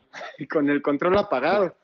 [0.50, 1.76] con el control apagado.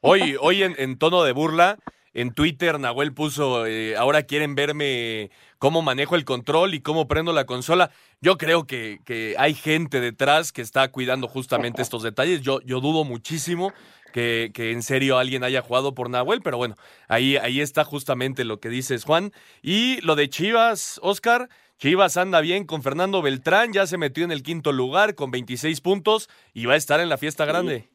[0.00, 1.78] Hoy, hoy en, tono de burla,
[2.12, 7.32] en Twitter Nahuel puso, eh, ahora quieren verme cómo manejo el control y cómo prendo
[7.32, 7.92] la consola.
[8.20, 12.40] Yo creo que, que hay gente detrás que está cuidando justamente estos detalles.
[12.40, 13.72] Yo, yo dudo muchísimo
[14.12, 16.74] que, que, en serio alguien haya jugado por Nahuel, pero bueno,
[17.06, 19.32] ahí, ahí está justamente lo que dices, Juan.
[19.62, 21.48] Y lo de Chivas, Oscar,
[21.82, 25.80] Chivas anda bien con Fernando Beltrán, ya se metió en el quinto lugar con 26
[25.80, 27.88] puntos y va a estar en la fiesta grande.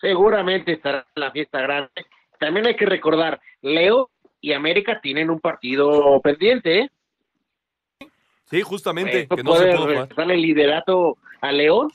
[0.00, 1.90] Seguramente estará en la fiesta grande.
[2.40, 4.08] También hay que recordar, Leo
[4.40, 6.90] y América tienen un partido pendiente, ¿eh?
[8.46, 9.28] Sí, justamente.
[9.28, 9.74] que no se
[10.14, 11.92] puede el liderato a León.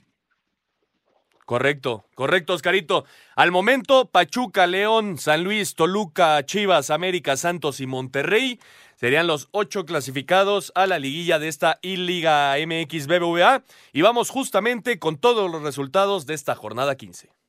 [1.51, 3.03] Correcto, correcto, Oscarito.
[3.35, 8.59] Al momento, Pachuca, León, San Luis, Toluca, Chivas, América, Santos y Monterrey
[9.01, 13.63] Serían los ocho clasificados a la liguilla de esta I-Liga MX BBVA.
[13.93, 17.40] Y vamos justamente con todos los resultados de esta jornada 15.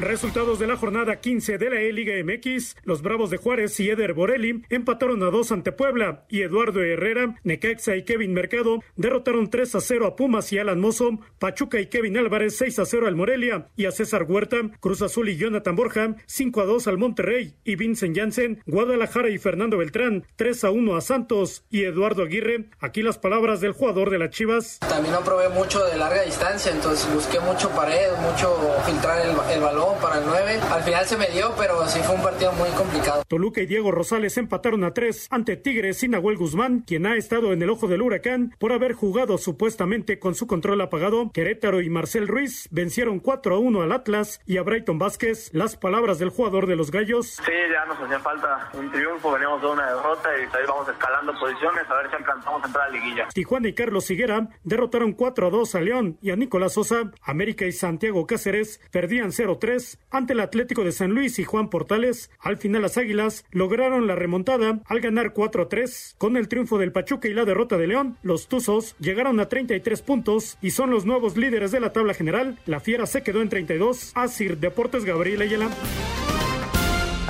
[0.00, 2.76] Resultados de la jornada 15 de la E-Liga MX.
[2.84, 7.36] Los Bravos de Juárez y Eder Borelli empataron a dos ante Puebla y Eduardo Herrera,
[7.44, 11.86] Necaxa y Kevin Mercado derrotaron 3 a 0 a Pumas y Alan Mozo, Pachuca y
[11.86, 15.76] Kevin Álvarez 6 a 0 al Morelia y a César Huerta, Cruz Azul y Jonathan
[15.76, 20.70] Borja 5 a 2 al Monterrey y Vincent Janssen, Guadalajara y Fernando Beltrán 3 a
[20.70, 22.70] 1 a Santos y Eduardo Aguirre.
[22.80, 24.78] Aquí las palabras del jugador de las Chivas.
[24.78, 29.89] También no probé mucho de larga distancia, entonces busqué mucho pared, mucho filtrar el balón
[29.98, 30.60] para el 9.
[30.70, 33.22] Al final se me dio, pero sí fue un partido muy complicado.
[33.26, 37.52] Toluca y Diego Rosales empataron a 3 ante Tigres y Nahuel Guzmán, quien ha estado
[37.52, 41.30] en el ojo del huracán por haber jugado supuestamente con su control apagado.
[41.32, 45.50] Querétaro y Marcel Ruiz vencieron 4 a 1 al Atlas y a Brighton Vázquez.
[45.52, 47.38] Las palabras del jugador de los Gallos.
[47.44, 51.32] Sí, ya nos hacía falta un triunfo, veníamos de una derrota y ahí vamos escalando
[51.38, 53.28] posiciones a ver si alcanzamos a entrar a la liguilla.
[53.32, 57.10] Tijuana y Carlos Higuera derrotaron 4 a 2 a León y a Nicolás Sosa.
[57.22, 59.32] América y Santiago Cáceres perdían
[59.80, 62.30] 0-3 ante el Atlético de San Luis y Juan Portales.
[62.40, 66.14] Al final las Águilas lograron la remontada al ganar 4-3.
[66.18, 70.02] Con el triunfo del Pachuca y la derrota de León, los Tuzos llegaron a 33
[70.02, 72.58] puntos y son los nuevos líderes de la tabla general.
[72.66, 74.12] La Fiera se quedó en 32.
[74.14, 75.70] Asir Deportes Gabriel Ayala.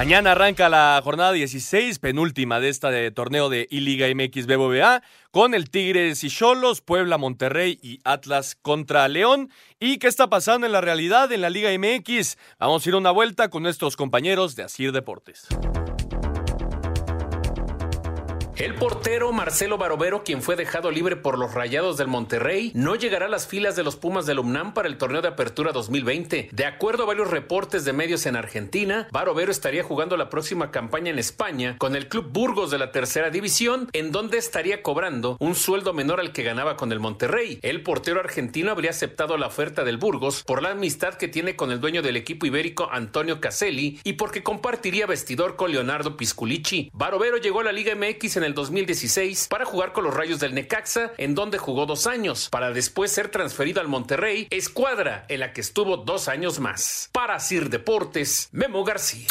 [0.01, 5.53] Mañana arranca la jornada 16, penúltima de esta de torneo de I-Liga MX BBVA, con
[5.53, 9.51] el Tigres y Cholos, Puebla, Monterrey y Atlas contra León.
[9.79, 12.39] ¿Y qué está pasando en la realidad en la Liga MX?
[12.59, 15.49] Vamos a ir una vuelta con nuestros compañeros de Asir Deportes.
[18.61, 23.25] El portero Marcelo Barovero, quien fue dejado libre por los Rayados del Monterrey, no llegará
[23.25, 26.51] a las filas de los Pumas del UNAM para el torneo de apertura 2020.
[26.53, 31.11] De acuerdo a varios reportes de medios en Argentina, Barovero estaría jugando la próxima campaña
[31.11, 35.55] en España con el Club Burgos de la tercera división, en donde estaría cobrando un
[35.55, 37.61] sueldo menor al que ganaba con el Monterrey.
[37.63, 41.73] El portero argentino habría aceptado la oferta del Burgos por la amistad que tiene con
[41.73, 46.91] el dueño del equipo ibérico Antonio Caselli y porque compartiría vestidor con Leonardo Pisculici.
[46.93, 50.55] Barovero llegó a la Liga MX en el 2016 para jugar con los Rayos del
[50.55, 55.53] Necaxa, en donde jugó dos años, para después ser transferido al Monterrey, escuadra en la
[55.53, 57.09] que estuvo dos años más.
[57.13, 59.29] Para Sir Deportes, Memo García.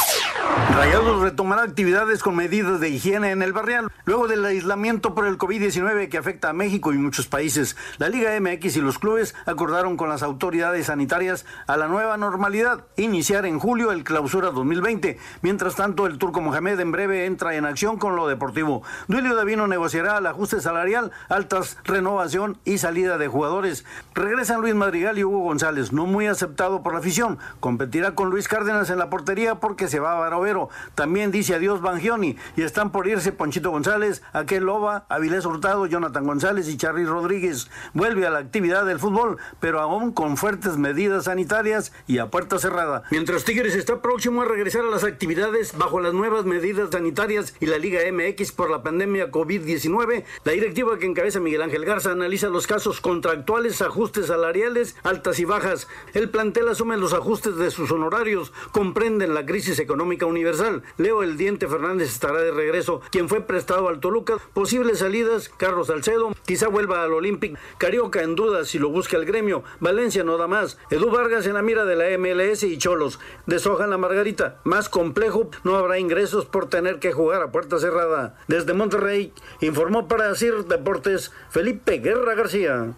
[0.76, 5.38] Rayados retomará actividades con medidas de higiene en el barrial, luego del aislamiento por el
[5.38, 7.76] COVID-19 que afecta a México y muchos países.
[7.98, 12.86] La Liga MX y los clubes acordaron con las autoridades sanitarias a la nueva normalidad,
[12.98, 15.18] iniciar en julio el clausura 2020.
[15.42, 18.84] Mientras tanto, el turco Mohamed en breve entra en acción con lo deportivo.
[19.08, 23.86] Duilio Davino negociará el ajuste salarial, altas renovación y salida de jugadores.
[24.14, 27.40] Regresan Luis Madrigal y Hugo González, no muy aceptado por la afición.
[27.60, 30.70] Competirá con Luis Cárdenas en la portería porque se va a Barovero.
[30.94, 36.26] También dice adiós Bangioni y están por irse Ponchito González, Aquel Loba, Avilés Hurtado, Jonathan
[36.26, 37.70] González y Charly Rodríguez.
[37.94, 42.60] Vuelve a la actividad del fútbol, pero aún con fuertes medidas sanitarias y a puerta
[42.60, 43.04] cerrada.
[43.10, 47.66] Mientras Tigres está próximo a regresar a las actividades bajo las nuevas medidas sanitarias y
[47.66, 52.12] la Liga MX por la pandemia pandemia COVID-19, la directiva que encabeza Miguel Ángel Garza
[52.12, 55.88] analiza los casos contractuales, ajustes salariales, altas y bajas.
[56.14, 60.84] El plantel asume los ajustes de sus honorarios, comprenden la crisis económica Universal.
[60.98, 64.38] Leo El Diente Fernández estará de regreso, quien fue prestado al Toluca.
[64.54, 67.58] Posibles salidas, Carlos Salcedo, quizá vuelva al Olympic.
[67.78, 69.64] Carioca en duda si lo busca el gremio.
[69.80, 70.78] Valencia no da más.
[70.90, 73.20] Edu Vargas en la mira de la MLS y Cholos.
[73.46, 74.60] Deshojan la Margarita.
[74.64, 78.38] Más complejo, no habrá ingresos por tener que jugar a puerta cerrada.
[78.48, 82.96] Desde Monterrey, informó para CIR Deportes Felipe Guerra García.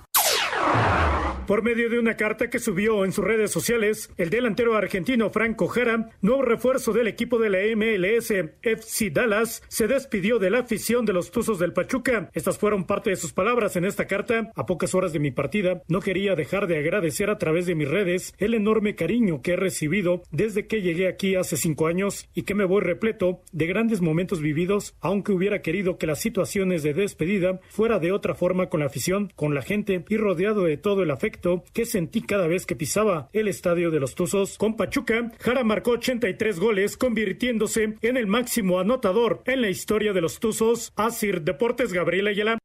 [1.51, 5.67] Por medio de una carta que subió en sus redes sociales, el delantero argentino Franco
[5.67, 8.31] Jara, nuevo refuerzo del equipo de la MLS
[8.61, 12.29] FC Dallas, se despidió de la afición de los Tuzos del Pachuca.
[12.31, 14.49] Estas fueron parte de sus palabras en esta carta.
[14.55, 17.89] A pocas horas de mi partida, no quería dejar de agradecer a través de mis
[17.89, 22.43] redes el enorme cariño que he recibido desde que llegué aquí hace cinco años y
[22.43, 26.93] que me voy repleto de grandes momentos vividos, aunque hubiera querido que las situaciones de
[26.93, 31.03] despedida fuera de otra forma con la afición, con la gente y rodeado de todo
[31.03, 31.40] el afecto
[31.73, 34.57] que sentí cada vez que pisaba el estadio de los Tuzos.
[34.57, 40.21] Con Pachuca, Jara marcó 83 goles, convirtiéndose en el máximo anotador en la historia de
[40.21, 40.93] los Tuzos.
[40.95, 42.57] Asir Deportes Gabriela Ayala.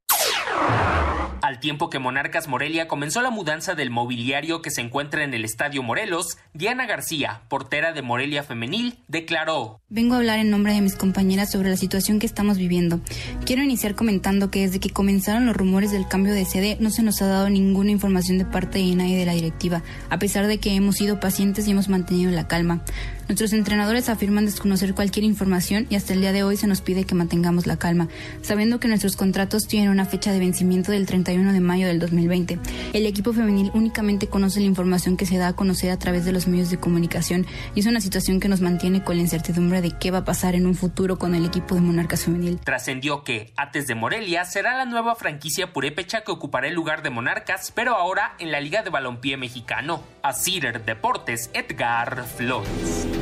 [1.57, 5.43] Al tiempo que Monarcas Morelia comenzó la mudanza del mobiliario que se encuentra en el
[5.43, 9.81] Estadio Morelos, Diana García, portera de Morelia Femenil, declaró.
[9.89, 13.01] Vengo a hablar en nombre de mis compañeras sobre la situación que estamos viviendo.
[13.43, 17.01] Quiero iniciar comentando que desde que comenzaron los rumores del cambio de sede no se
[17.01, 19.81] nos ha dado ninguna información de parte de nadie de la directiva,
[20.11, 22.83] a pesar de que hemos sido pacientes y hemos mantenido la calma.
[23.27, 27.03] Nuestros entrenadores afirman desconocer cualquier información y hasta el día de hoy se nos pide
[27.03, 28.07] que mantengamos la calma,
[28.41, 32.57] sabiendo que nuestros contratos tienen una fecha de vencimiento del 31 de mayo del 2020.
[32.93, 36.31] El equipo femenil únicamente conoce la información que se da a conocer a través de
[36.31, 39.91] los medios de comunicación y es una situación que nos mantiene con la incertidumbre de
[39.91, 42.59] qué va a pasar en un futuro con el equipo de Monarcas Femenil.
[42.59, 47.09] Trascendió que Ates de Morelia será la nueva franquicia purépecha que ocupará el lugar de
[47.09, 50.01] Monarcas, pero ahora en la Liga de Balompié Mexicano.
[50.23, 53.16] A Cider Deportes, Edgar Flores.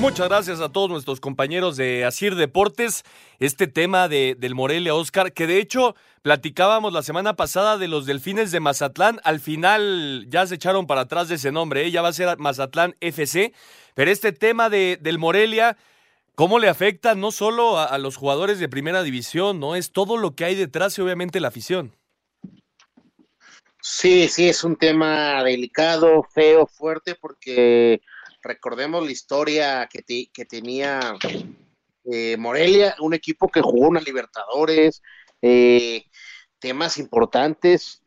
[0.00, 3.02] Muchas gracias a todos nuestros compañeros de Asir Deportes.
[3.40, 8.06] Este tema de, del Morelia Oscar, que de hecho platicábamos la semana pasada de los
[8.06, 9.20] Delfines de Mazatlán.
[9.24, 11.90] Al final ya se echaron para atrás de ese nombre, ¿eh?
[11.90, 13.52] ya va a ser Mazatlán FC.
[13.94, 15.76] Pero este tema de, del Morelia,
[16.36, 19.74] ¿cómo le afecta no solo a, a los jugadores de primera división, no?
[19.74, 21.92] Es todo lo que hay detrás y obviamente la afición.
[23.80, 28.00] Sí, sí, es un tema delicado, feo, fuerte, porque
[28.42, 31.16] recordemos la historia que, que tenía
[32.10, 35.02] eh, Morelia, un equipo que jugó una Libertadores,
[35.42, 36.04] eh,
[36.58, 38.02] temas importantes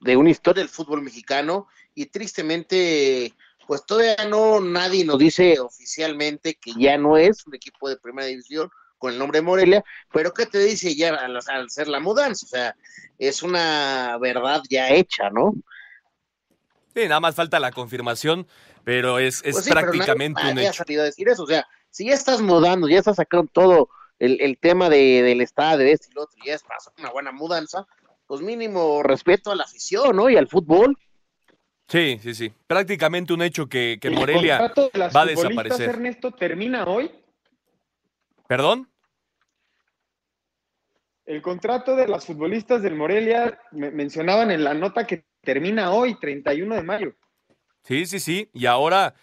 [0.00, 3.32] de una historia del fútbol mexicano y tristemente
[3.66, 8.26] pues todavía no nadie nos dice oficialmente que ya no es un equipo de primera
[8.26, 8.68] división
[8.98, 12.46] con el nombre Morelia, pero ¿qué te dice ya al, al hacer la mudanza?
[12.46, 12.76] O sea,
[13.18, 15.54] es una verdad ya hecha, ¿no?
[16.94, 18.46] Sí, nada más falta la confirmación,
[18.84, 20.82] pero es, es pues sí, prácticamente pero un hecho.
[20.82, 24.58] A decir eso, o sea, si ya estás mudando, ya estás sacando todo el, el
[24.58, 26.64] tema de, del estado, de este y lo otro, y ya es
[26.98, 27.86] una buena mudanza,
[28.26, 30.28] pues mínimo respeto a la afición, ¿no?
[30.30, 30.96] Y al fútbol.
[31.88, 32.52] Sí, sí, sí.
[32.66, 35.90] Prácticamente un hecho que, que Morelia de las va a desaparecer.
[35.90, 37.10] Ernesto termina hoy.
[38.46, 38.88] ¿Perdón?
[41.26, 46.18] El contrato de las futbolistas del Morelia me mencionaban en la nota que termina hoy,
[46.18, 47.14] 31 de mayo.
[47.84, 48.48] Sí, sí, sí.
[48.54, 49.14] Y ahora,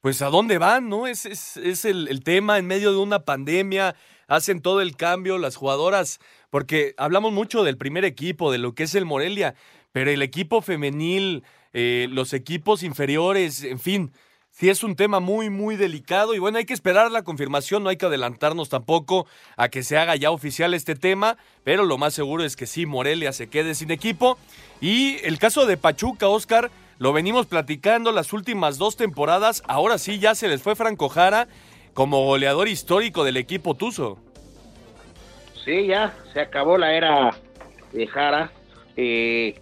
[0.00, 0.88] pues, ¿a dónde van?
[0.88, 1.06] ¿No?
[1.06, 3.96] Es, es, es el, tema en medio de una pandemia.
[4.28, 8.84] Hacen todo el cambio, las jugadoras, porque hablamos mucho del primer equipo, de lo que
[8.84, 9.54] es el Morelia,
[9.90, 11.42] pero el equipo femenil,
[11.72, 14.12] eh, los equipos inferiores, en fin.
[14.52, 17.88] Sí, es un tema muy, muy delicado y bueno, hay que esperar la confirmación, no
[17.88, 22.14] hay que adelantarnos tampoco a que se haga ya oficial este tema, pero lo más
[22.14, 24.38] seguro es que sí, Morelia se quede sin equipo.
[24.80, 30.18] Y el caso de Pachuca, Oscar, lo venimos platicando las últimas dos temporadas, ahora sí
[30.18, 31.48] ya se les fue Franco Jara
[31.94, 34.18] como goleador histórico del equipo Tuzo.
[35.64, 37.34] Sí, ya se acabó la era
[37.92, 38.52] de Jara.
[38.96, 39.58] Eh,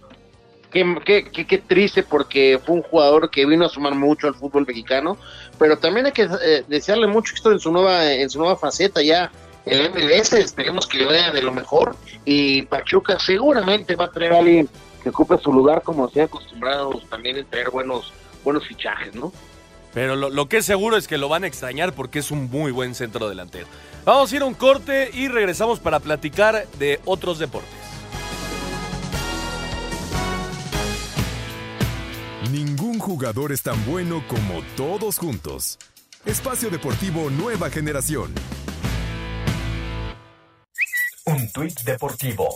[0.71, 0.85] Qué,
[1.33, 5.17] qué, qué, triste porque fue un jugador que vino a sumar mucho al fútbol mexicano,
[5.59, 9.01] pero también hay que eh, desearle mucho esto en su nueva en su nueva faceta
[9.01, 9.33] ya
[9.65, 14.39] el MLS, esperemos que vaya de lo mejor y Pachuca seguramente va a traer a
[14.41, 14.69] alguien
[15.03, 18.13] que ocupe su lugar como se ha acostumbrado también en traer buenos
[18.45, 19.33] buenos fichajes, ¿no?
[19.93, 22.51] Pero lo, lo, que es seguro es que lo van a extrañar porque es un
[22.51, 23.67] muy buen centro delantero.
[24.05, 27.79] Vamos a ir a un corte y regresamos para platicar de otros deportes.
[32.53, 35.79] Ningún jugador es tan bueno como todos juntos.
[36.25, 38.33] Espacio Deportivo Nueva Generación.
[41.27, 42.49] Un tuit deportivo.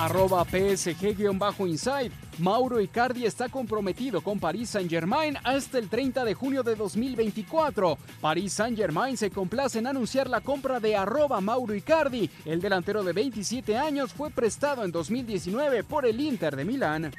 [0.00, 2.10] Arroba PSG-Inside.
[2.38, 7.98] Mauro Icardi está comprometido con Paris Saint-Germain hasta el 30 de junio de 2024.
[8.18, 12.30] Paris Saint-Germain se complace en anunciar la compra de arroba Mauro Icardi.
[12.46, 17.12] El delantero de 27 años fue prestado en 2019 por el Inter de Milán.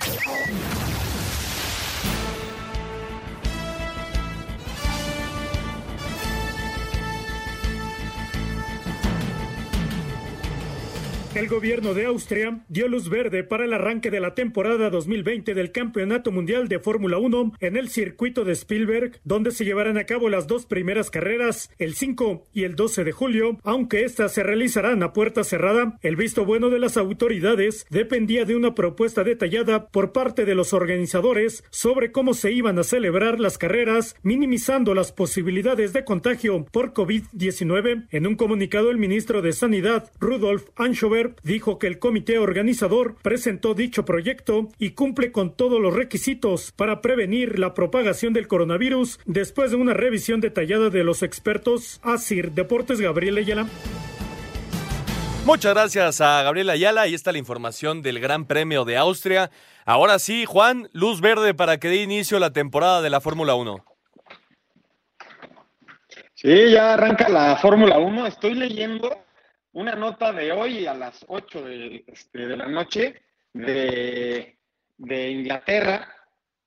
[11.34, 15.72] El gobierno de Austria dio luz verde para el arranque de la temporada 2020 del
[15.72, 20.28] Campeonato Mundial de Fórmula 1 en el circuito de Spielberg, donde se llevarán a cabo
[20.28, 25.04] las dos primeras carreras, el 5 y el 12 de julio, aunque éstas se realizarán
[25.04, 25.98] a puerta cerrada.
[26.02, 30.74] El visto bueno de las autoridades dependía de una propuesta detallada por parte de los
[30.74, 36.94] organizadores sobre cómo se iban a celebrar las carreras, minimizando las posibilidades de contagio por
[36.94, 38.08] COVID-19.
[38.12, 43.74] En un comunicado, el ministro de Sanidad, Rudolf Anschober, dijo que el comité organizador presentó
[43.74, 49.72] dicho proyecto y cumple con todos los requisitos para prevenir la propagación del coronavirus después
[49.72, 52.00] de una revisión detallada de los expertos.
[52.04, 53.68] Asir Deportes Gabriel Ayala.
[55.46, 57.02] Muchas gracias a Gabriel Ayala.
[57.02, 59.50] Ahí está la información del Gran Premio de Austria.
[59.86, 63.84] Ahora sí, Juan, luz verde para que dé inicio la temporada de la Fórmula 1.
[66.36, 68.28] Sí, ya arranca la Fórmula 1.
[68.28, 69.10] Estoy leyendo
[69.74, 73.22] una nota de hoy a las 8 de, este, de la noche
[73.54, 74.58] de,
[74.98, 76.08] de, Inglaterra,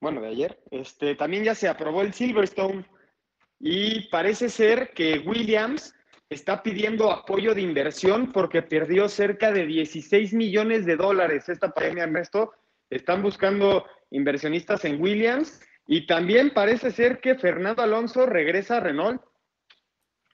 [0.00, 2.84] bueno, de ayer, este, también ya se aprobó el Silverstone
[3.61, 5.94] y parece ser que Williams
[6.28, 12.05] está pidiendo apoyo de inversión porque perdió cerca de 16 millones de dólares esta pandemia,
[12.05, 12.52] Ernesto.
[12.90, 19.22] Están buscando inversionistas en Williams y también parece ser que Fernando Alonso regresa a Renault.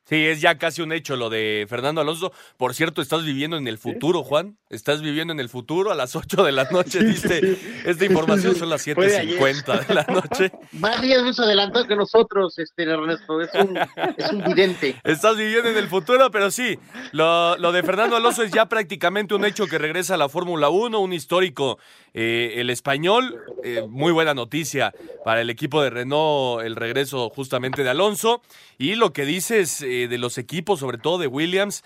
[0.04, 2.32] Sí, es ya casi un hecho lo de Fernando Alonso.
[2.56, 4.58] Por cierto, estás viviendo en el futuro, Juan.
[4.68, 7.56] Estás viviendo en el futuro a las 8 de la noche, dice.
[7.84, 10.52] Esta información son las 7.50 de la noche.
[10.72, 13.40] Más días más adelantado que nosotros, este Ernesto.
[13.40, 14.96] Es un, es un vidente.
[15.04, 16.78] Estás viviendo en el futuro, pero sí.
[17.12, 20.70] Lo, lo de Fernando Alonso es ya prácticamente un hecho que regresa a la Fórmula
[20.70, 21.78] 1, un histórico.
[22.12, 24.92] Eh, el español, eh, muy buena noticia
[25.24, 28.42] para el equipo de Renault, el regreso justamente de Alonso.
[28.78, 31.82] Y lo que dices eh, de los equipos, sobre todo de Williams,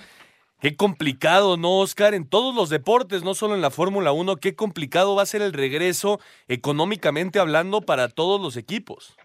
[0.60, 2.14] qué complicado, ¿no, Oscar?
[2.14, 5.42] En todos los deportes, no solo en la Fórmula 1, qué complicado va a ser
[5.42, 9.16] el regreso económicamente hablando para todos los equipos.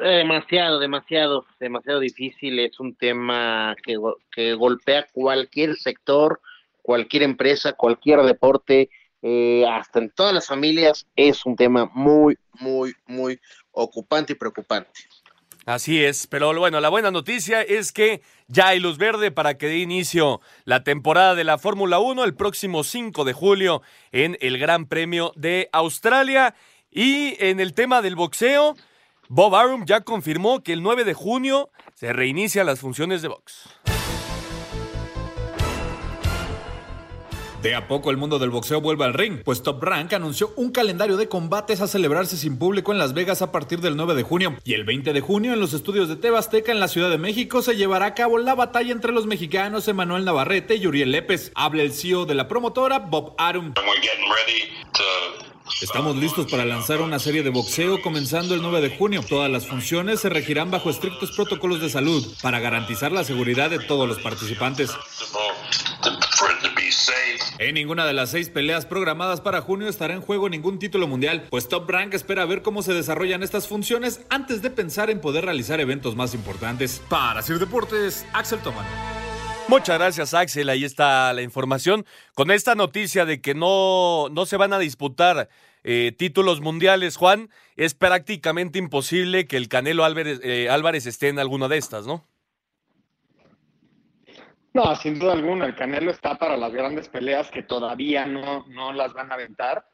[0.00, 2.58] Demasiado, demasiado, demasiado difícil.
[2.58, 3.96] Es un tema que,
[4.30, 6.40] que golpea cualquier sector,
[6.82, 8.90] cualquier empresa, cualquier deporte
[9.20, 13.40] eh, hasta en todas las familias, es un tema muy, muy, muy
[13.72, 15.00] ocupante y preocupante.
[15.68, 19.66] Así es, pero bueno, la buena noticia es que ya hay luz verde para que
[19.66, 24.56] dé inicio la temporada de la Fórmula 1 el próximo 5 de julio en el
[24.56, 26.54] Gran Premio de Australia.
[26.90, 28.76] Y en el tema del boxeo,
[29.28, 33.68] Bob Arum ya confirmó que el 9 de junio se reinicia las funciones de box.
[37.68, 40.72] De a poco el mundo del boxeo vuelve al ring, pues Top Rank anunció un
[40.72, 44.22] calendario de combates a celebrarse sin público en Las Vegas a partir del 9 de
[44.22, 44.56] junio.
[44.64, 47.60] Y el 20 de junio en los estudios de Tebasteca en la Ciudad de México
[47.60, 51.52] se llevará a cabo la batalla entre los mexicanos Emanuel Navarrete y Uriel Lépez.
[51.54, 53.74] Habla el CEO de la promotora, Bob Arum.
[55.80, 59.22] Estamos listos para lanzar una serie de boxeo comenzando el 9 de junio.
[59.26, 63.78] Todas las funciones se regirán bajo estrictos protocolos de salud para garantizar la seguridad de
[63.78, 64.90] todos los participantes.
[67.58, 71.46] En ninguna de las seis peleas programadas para junio estará en juego ningún título mundial,
[71.50, 75.44] pues Top Rank espera ver cómo se desarrollan estas funciones antes de pensar en poder
[75.44, 77.02] realizar eventos más importantes.
[77.08, 78.86] Para Sir Deportes, Axel Toman.
[79.68, 80.70] Muchas gracias, Axel.
[80.70, 82.06] Ahí está la información.
[82.34, 85.50] Con esta noticia de que no, no se van a disputar
[85.84, 91.38] eh, títulos mundiales, Juan, es prácticamente imposible que el Canelo Álvarez, eh, Álvarez esté en
[91.38, 92.24] alguna de estas, ¿no?
[94.72, 98.94] No, sin duda alguna, el Canelo está para las grandes peleas que todavía no, no
[98.94, 99.84] las van a aventar.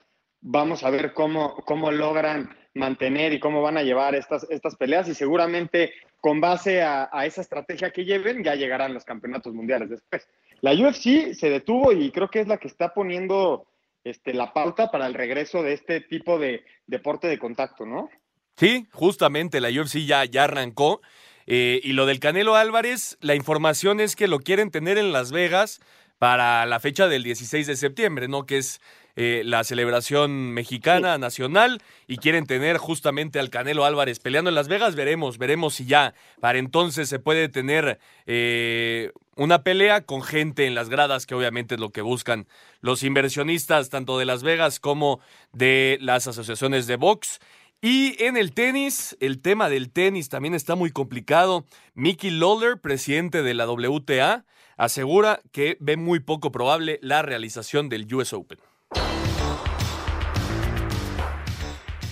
[0.40, 5.08] Vamos a ver cómo, cómo logran mantener y cómo van a llevar estas, estas peleas
[5.08, 5.94] y seguramente
[6.24, 10.26] con base a, esa estrategia que lleven ya llegarán los campeonatos mundiales después.
[10.62, 13.66] La UFC se detuvo y creo que es la que está poniendo
[14.04, 18.08] este, la pauta para el regreso de este tipo de deporte de contacto, ¿no?
[18.56, 21.02] Sí, justamente la UFC ya, arrancó
[21.46, 25.30] eh, y lo del Canelo Álvarez, la información es que lo quieren tener en Las
[25.30, 25.82] Vegas
[26.16, 28.46] para la fecha del 16 de septiembre, ¿no?
[28.46, 28.80] Que es
[29.16, 34.68] eh, la celebración mexicana nacional y quieren tener justamente al Canelo Álvarez peleando en Las
[34.68, 34.96] Vegas.
[34.96, 40.74] Veremos, veremos si ya para entonces se puede tener eh, una pelea con gente en
[40.74, 42.46] las gradas, que obviamente es lo que buscan
[42.80, 45.20] los inversionistas tanto de Las Vegas como
[45.52, 47.40] de las asociaciones de box.
[47.80, 51.66] Y en el tenis, el tema del tenis también está muy complicado.
[51.94, 54.44] Mickey Lawler, presidente de la WTA,
[54.76, 58.58] asegura que ve muy poco probable la realización del US Open.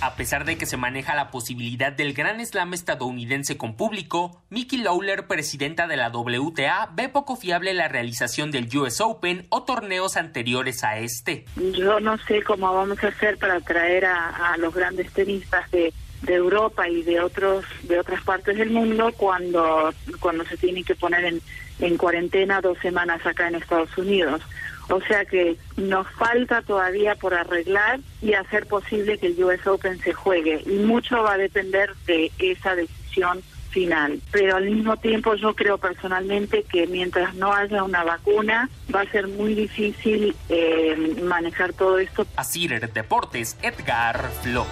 [0.03, 4.81] A pesar de que se maneja la posibilidad del Gran Slam estadounidense con público, Mickey
[4.81, 10.17] Lawler, presidenta de la WTA, ve poco fiable la realización del US Open o torneos
[10.17, 11.45] anteriores a este.
[11.55, 15.95] Yo no sé cómo vamos a hacer para atraer a, los grandes tenistas de,
[16.27, 21.25] Europa y de otros de otras partes del mundo cuando cuando se tienen que poner
[21.25, 21.41] en,
[21.79, 24.43] en cuarentena dos semanas acá en Estados Unidos.
[24.89, 29.99] O sea que nos falta todavía por arreglar y hacer posible que el US Open
[30.01, 30.63] se juegue.
[30.67, 34.21] Y mucho va a depender de esa decisión final.
[34.31, 39.11] Pero al mismo tiempo yo creo personalmente que mientras no haya una vacuna va a
[39.11, 42.27] ser muy difícil eh, manejar todo esto.
[42.37, 44.71] Así Deportes, Edgar Flores.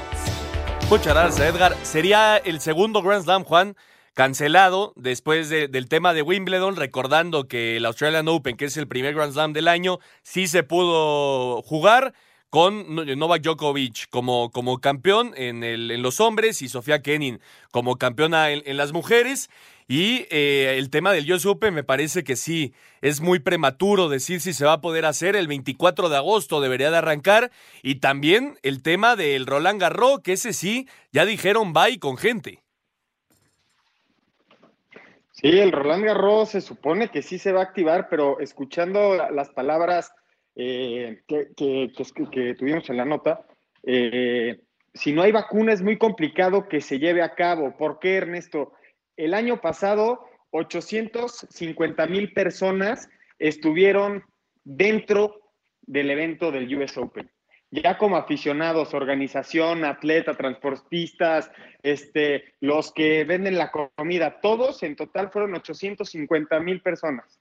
[0.88, 1.76] Muchas gracias, Edgar.
[1.82, 3.76] Sería el segundo Grand Slam, Juan,
[4.14, 9.14] cancelado después del tema de Wimbledon, recordando que el Australian Open, que es el primer
[9.14, 12.12] Grand Slam del año, sí se pudo jugar
[12.50, 17.40] con Novak Djokovic como, como campeón en, el, en los hombres y Sofía Kenin
[17.70, 19.48] como campeona en, las mujeres.
[19.86, 24.40] Y eh, el tema del US Open me parece que sí, es muy prematuro decir
[24.40, 25.36] si se va a poder hacer.
[25.36, 27.52] El 24 de agosto debería de arrancar.
[27.82, 32.62] Y también el tema del Roland Garros, que ese sí, ya dijeron bye con gente.
[35.40, 39.48] Sí, el Roland Garros se supone que sí se va a activar, pero escuchando las
[39.48, 40.12] palabras
[40.54, 41.46] eh, que,
[42.58, 43.46] tuvimos en la nota,
[43.82, 44.60] eh,
[44.92, 47.74] si no hay vacuna es muy complicado que se lleve a cabo.
[47.78, 48.74] ¿Por qué, Ernesto?
[49.16, 54.22] El año pasado, 850 mil personas estuvieron
[54.62, 55.40] dentro
[55.80, 57.30] del evento del US Open
[57.70, 61.50] ya como aficionados, organización, atleta, transportistas,
[61.82, 67.40] este, los que venden la comida, todos en total fueron 850 mil personas.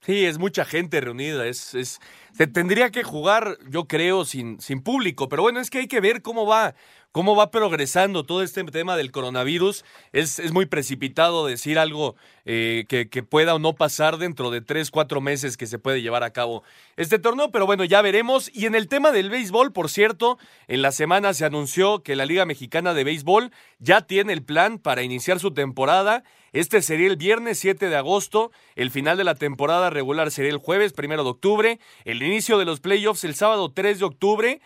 [0.00, 2.00] Sí, es mucha gente reunida, es, es,
[2.32, 6.00] se tendría que jugar, yo creo, sin, sin público, pero bueno, es que hay que
[6.00, 6.74] ver cómo va,
[7.12, 9.84] cómo va progresando todo este tema del coronavirus.
[10.12, 14.62] Es, es muy precipitado decir algo eh, que, que, pueda o no pasar dentro de
[14.62, 16.64] tres, cuatro meses que se puede llevar a cabo
[16.96, 18.50] este torneo, pero bueno, ya veremos.
[18.52, 22.26] Y en el tema del béisbol, por cierto, en la semana se anunció que la
[22.26, 26.24] Liga Mexicana de Béisbol ya tiene el plan para iniciar su temporada.
[26.52, 30.58] Este sería el viernes 7 de agosto, el final de la temporada regular sería el
[30.58, 34.60] jueves 1 de octubre, el inicio de los playoffs el sábado 3 de octubre.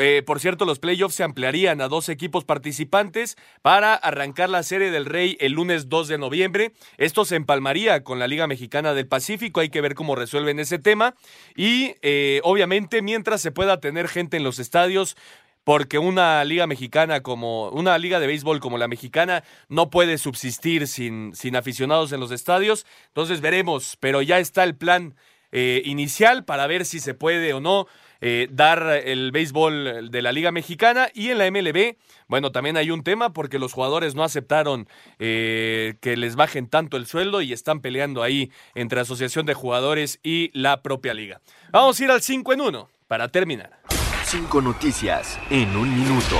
[0.00, 4.92] Eh, por cierto, los playoffs se ampliarían a dos equipos participantes para arrancar la Serie
[4.92, 6.72] del Rey el lunes 2 de noviembre.
[6.98, 10.78] Esto se empalmaría con la Liga Mexicana del Pacífico, hay que ver cómo resuelven ese
[10.78, 11.16] tema.
[11.56, 15.16] Y eh, obviamente, mientras se pueda tener gente en los estadios,
[15.64, 20.86] porque una liga mexicana como una liga de béisbol como la mexicana no puede subsistir
[20.86, 22.86] sin, sin aficionados en los estadios.
[23.08, 25.14] Entonces veremos, pero ya está el plan
[25.50, 27.86] eh, inicial para ver si se puede o no
[28.20, 31.96] eh, dar el béisbol de la Liga Mexicana y en la MLB,
[32.26, 34.88] bueno, también hay un tema porque los jugadores no aceptaron
[35.18, 40.20] eh, que les bajen tanto el sueldo y están peleando ahí entre Asociación de Jugadores
[40.22, 41.40] y la propia liga.
[41.70, 43.80] Vamos a ir al 5 en 1 para terminar.
[44.24, 46.36] Cinco noticias en un minuto.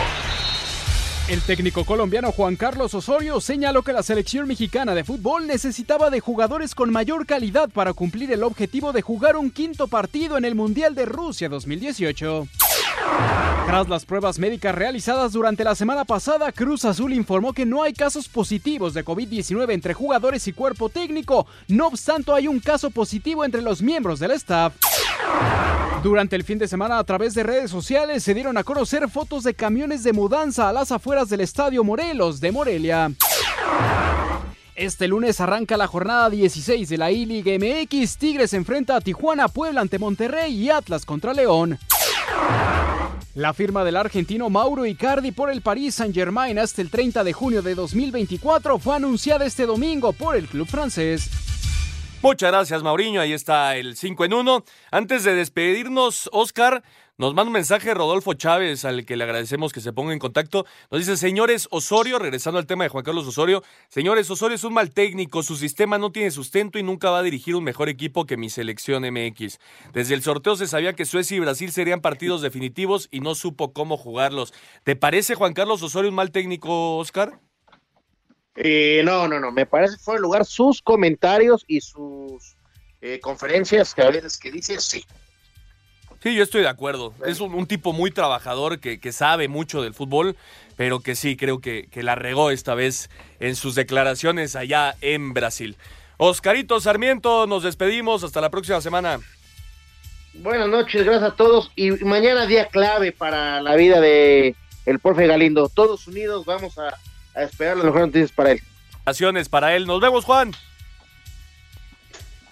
[1.28, 6.20] El técnico colombiano Juan Carlos Osorio señaló que la selección mexicana de fútbol necesitaba de
[6.20, 10.54] jugadores con mayor calidad para cumplir el objetivo de jugar un quinto partido en el
[10.54, 12.48] Mundial de Rusia 2018.
[13.66, 17.92] Tras las pruebas médicas realizadas durante la semana pasada, Cruz Azul informó que no hay
[17.92, 21.46] casos positivos de COVID-19 entre jugadores y cuerpo técnico.
[21.68, 24.72] No obstante, hay un caso positivo entre los miembros del staff.
[26.02, 29.44] Durante el fin de semana a través de redes sociales se dieron a conocer fotos
[29.44, 33.10] de camiones de mudanza a las afueras del Estadio Morelos de Morelia.
[34.76, 38.16] Este lunes arranca la jornada 16 de la I-League MX.
[38.16, 41.78] Tigres enfrenta a Tijuana, Puebla ante Monterrey y Atlas contra León.
[43.34, 47.62] La firma del argentino Mauro Icardi por el Paris Saint-Germain hasta el 30 de junio
[47.62, 51.30] de 2024 fue anunciada este domingo por el club francés.
[52.20, 53.20] Muchas gracias, Mauriño.
[53.20, 54.64] Ahí está el 5 en 1.
[54.90, 56.82] Antes de despedirnos, Oscar,
[57.18, 60.66] nos manda un mensaje Rodolfo Chávez, al que le agradecemos que se ponga en contacto.
[60.88, 64.72] Nos dice, señores Osorio, regresando al tema de Juan Carlos Osorio, señores Osorio es un
[64.72, 68.24] mal técnico, su sistema no tiene sustento y nunca va a dirigir un mejor equipo
[68.24, 69.58] que mi selección MX.
[69.92, 73.72] Desde el sorteo se sabía que Suecia y Brasil serían partidos definitivos y no supo
[73.72, 74.54] cómo jugarlos.
[74.84, 77.40] ¿Te parece Juan Carlos Osorio un mal técnico, Oscar?
[78.54, 79.50] Eh, no, no, no.
[79.50, 82.56] Me parece que fue el lugar sus comentarios y sus
[83.00, 85.04] eh, conferencias que a veces que dice sí.
[86.22, 87.14] Sí, yo estoy de acuerdo.
[87.24, 90.36] Es un, tipo muy trabajador que, sabe mucho del fútbol,
[90.76, 93.10] pero que sí creo que, que, la regó esta vez
[93.40, 95.76] en sus declaraciones allá en Brasil.
[96.16, 98.24] Oscarito Sarmiento, nos despedimos.
[98.24, 99.20] Hasta la próxima semana.
[100.34, 101.70] Buenas noches, gracias a todos.
[101.76, 104.56] Y mañana día clave para la vida de
[104.86, 105.68] el profe Galindo.
[105.68, 106.96] Todos unidos vamos a
[107.38, 108.62] a esperar las mejores noticias para él.
[109.04, 109.86] Gracias para él.
[109.86, 110.52] Nos vemos, Juan.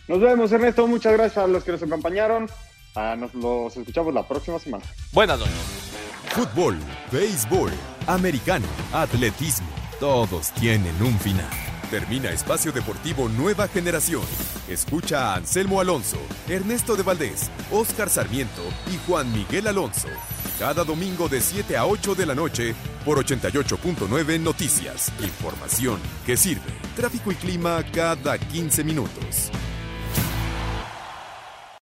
[0.08, 0.86] Nos vemos, Ernesto.
[0.86, 2.48] Muchas gracias a los que nos acompañaron.
[2.96, 4.84] Ah, nos los escuchamos la próxima semana.
[5.12, 5.54] Buenas noches.
[6.30, 6.76] Fútbol,
[7.12, 7.70] béisbol,
[8.06, 9.68] americano, atletismo,
[10.00, 11.48] todos tienen un final.
[11.90, 14.22] Termina Espacio Deportivo Nueva Generación.
[14.68, 16.18] Escucha a Anselmo Alonso,
[16.48, 20.08] Ernesto de Valdés, Oscar Sarmiento y Juan Miguel Alonso
[20.58, 22.74] cada domingo de 7 a 8 de la noche
[23.04, 25.12] por 88.9 Noticias.
[25.20, 26.72] Información que sirve.
[26.96, 29.50] Tráfico y clima cada 15 minutos.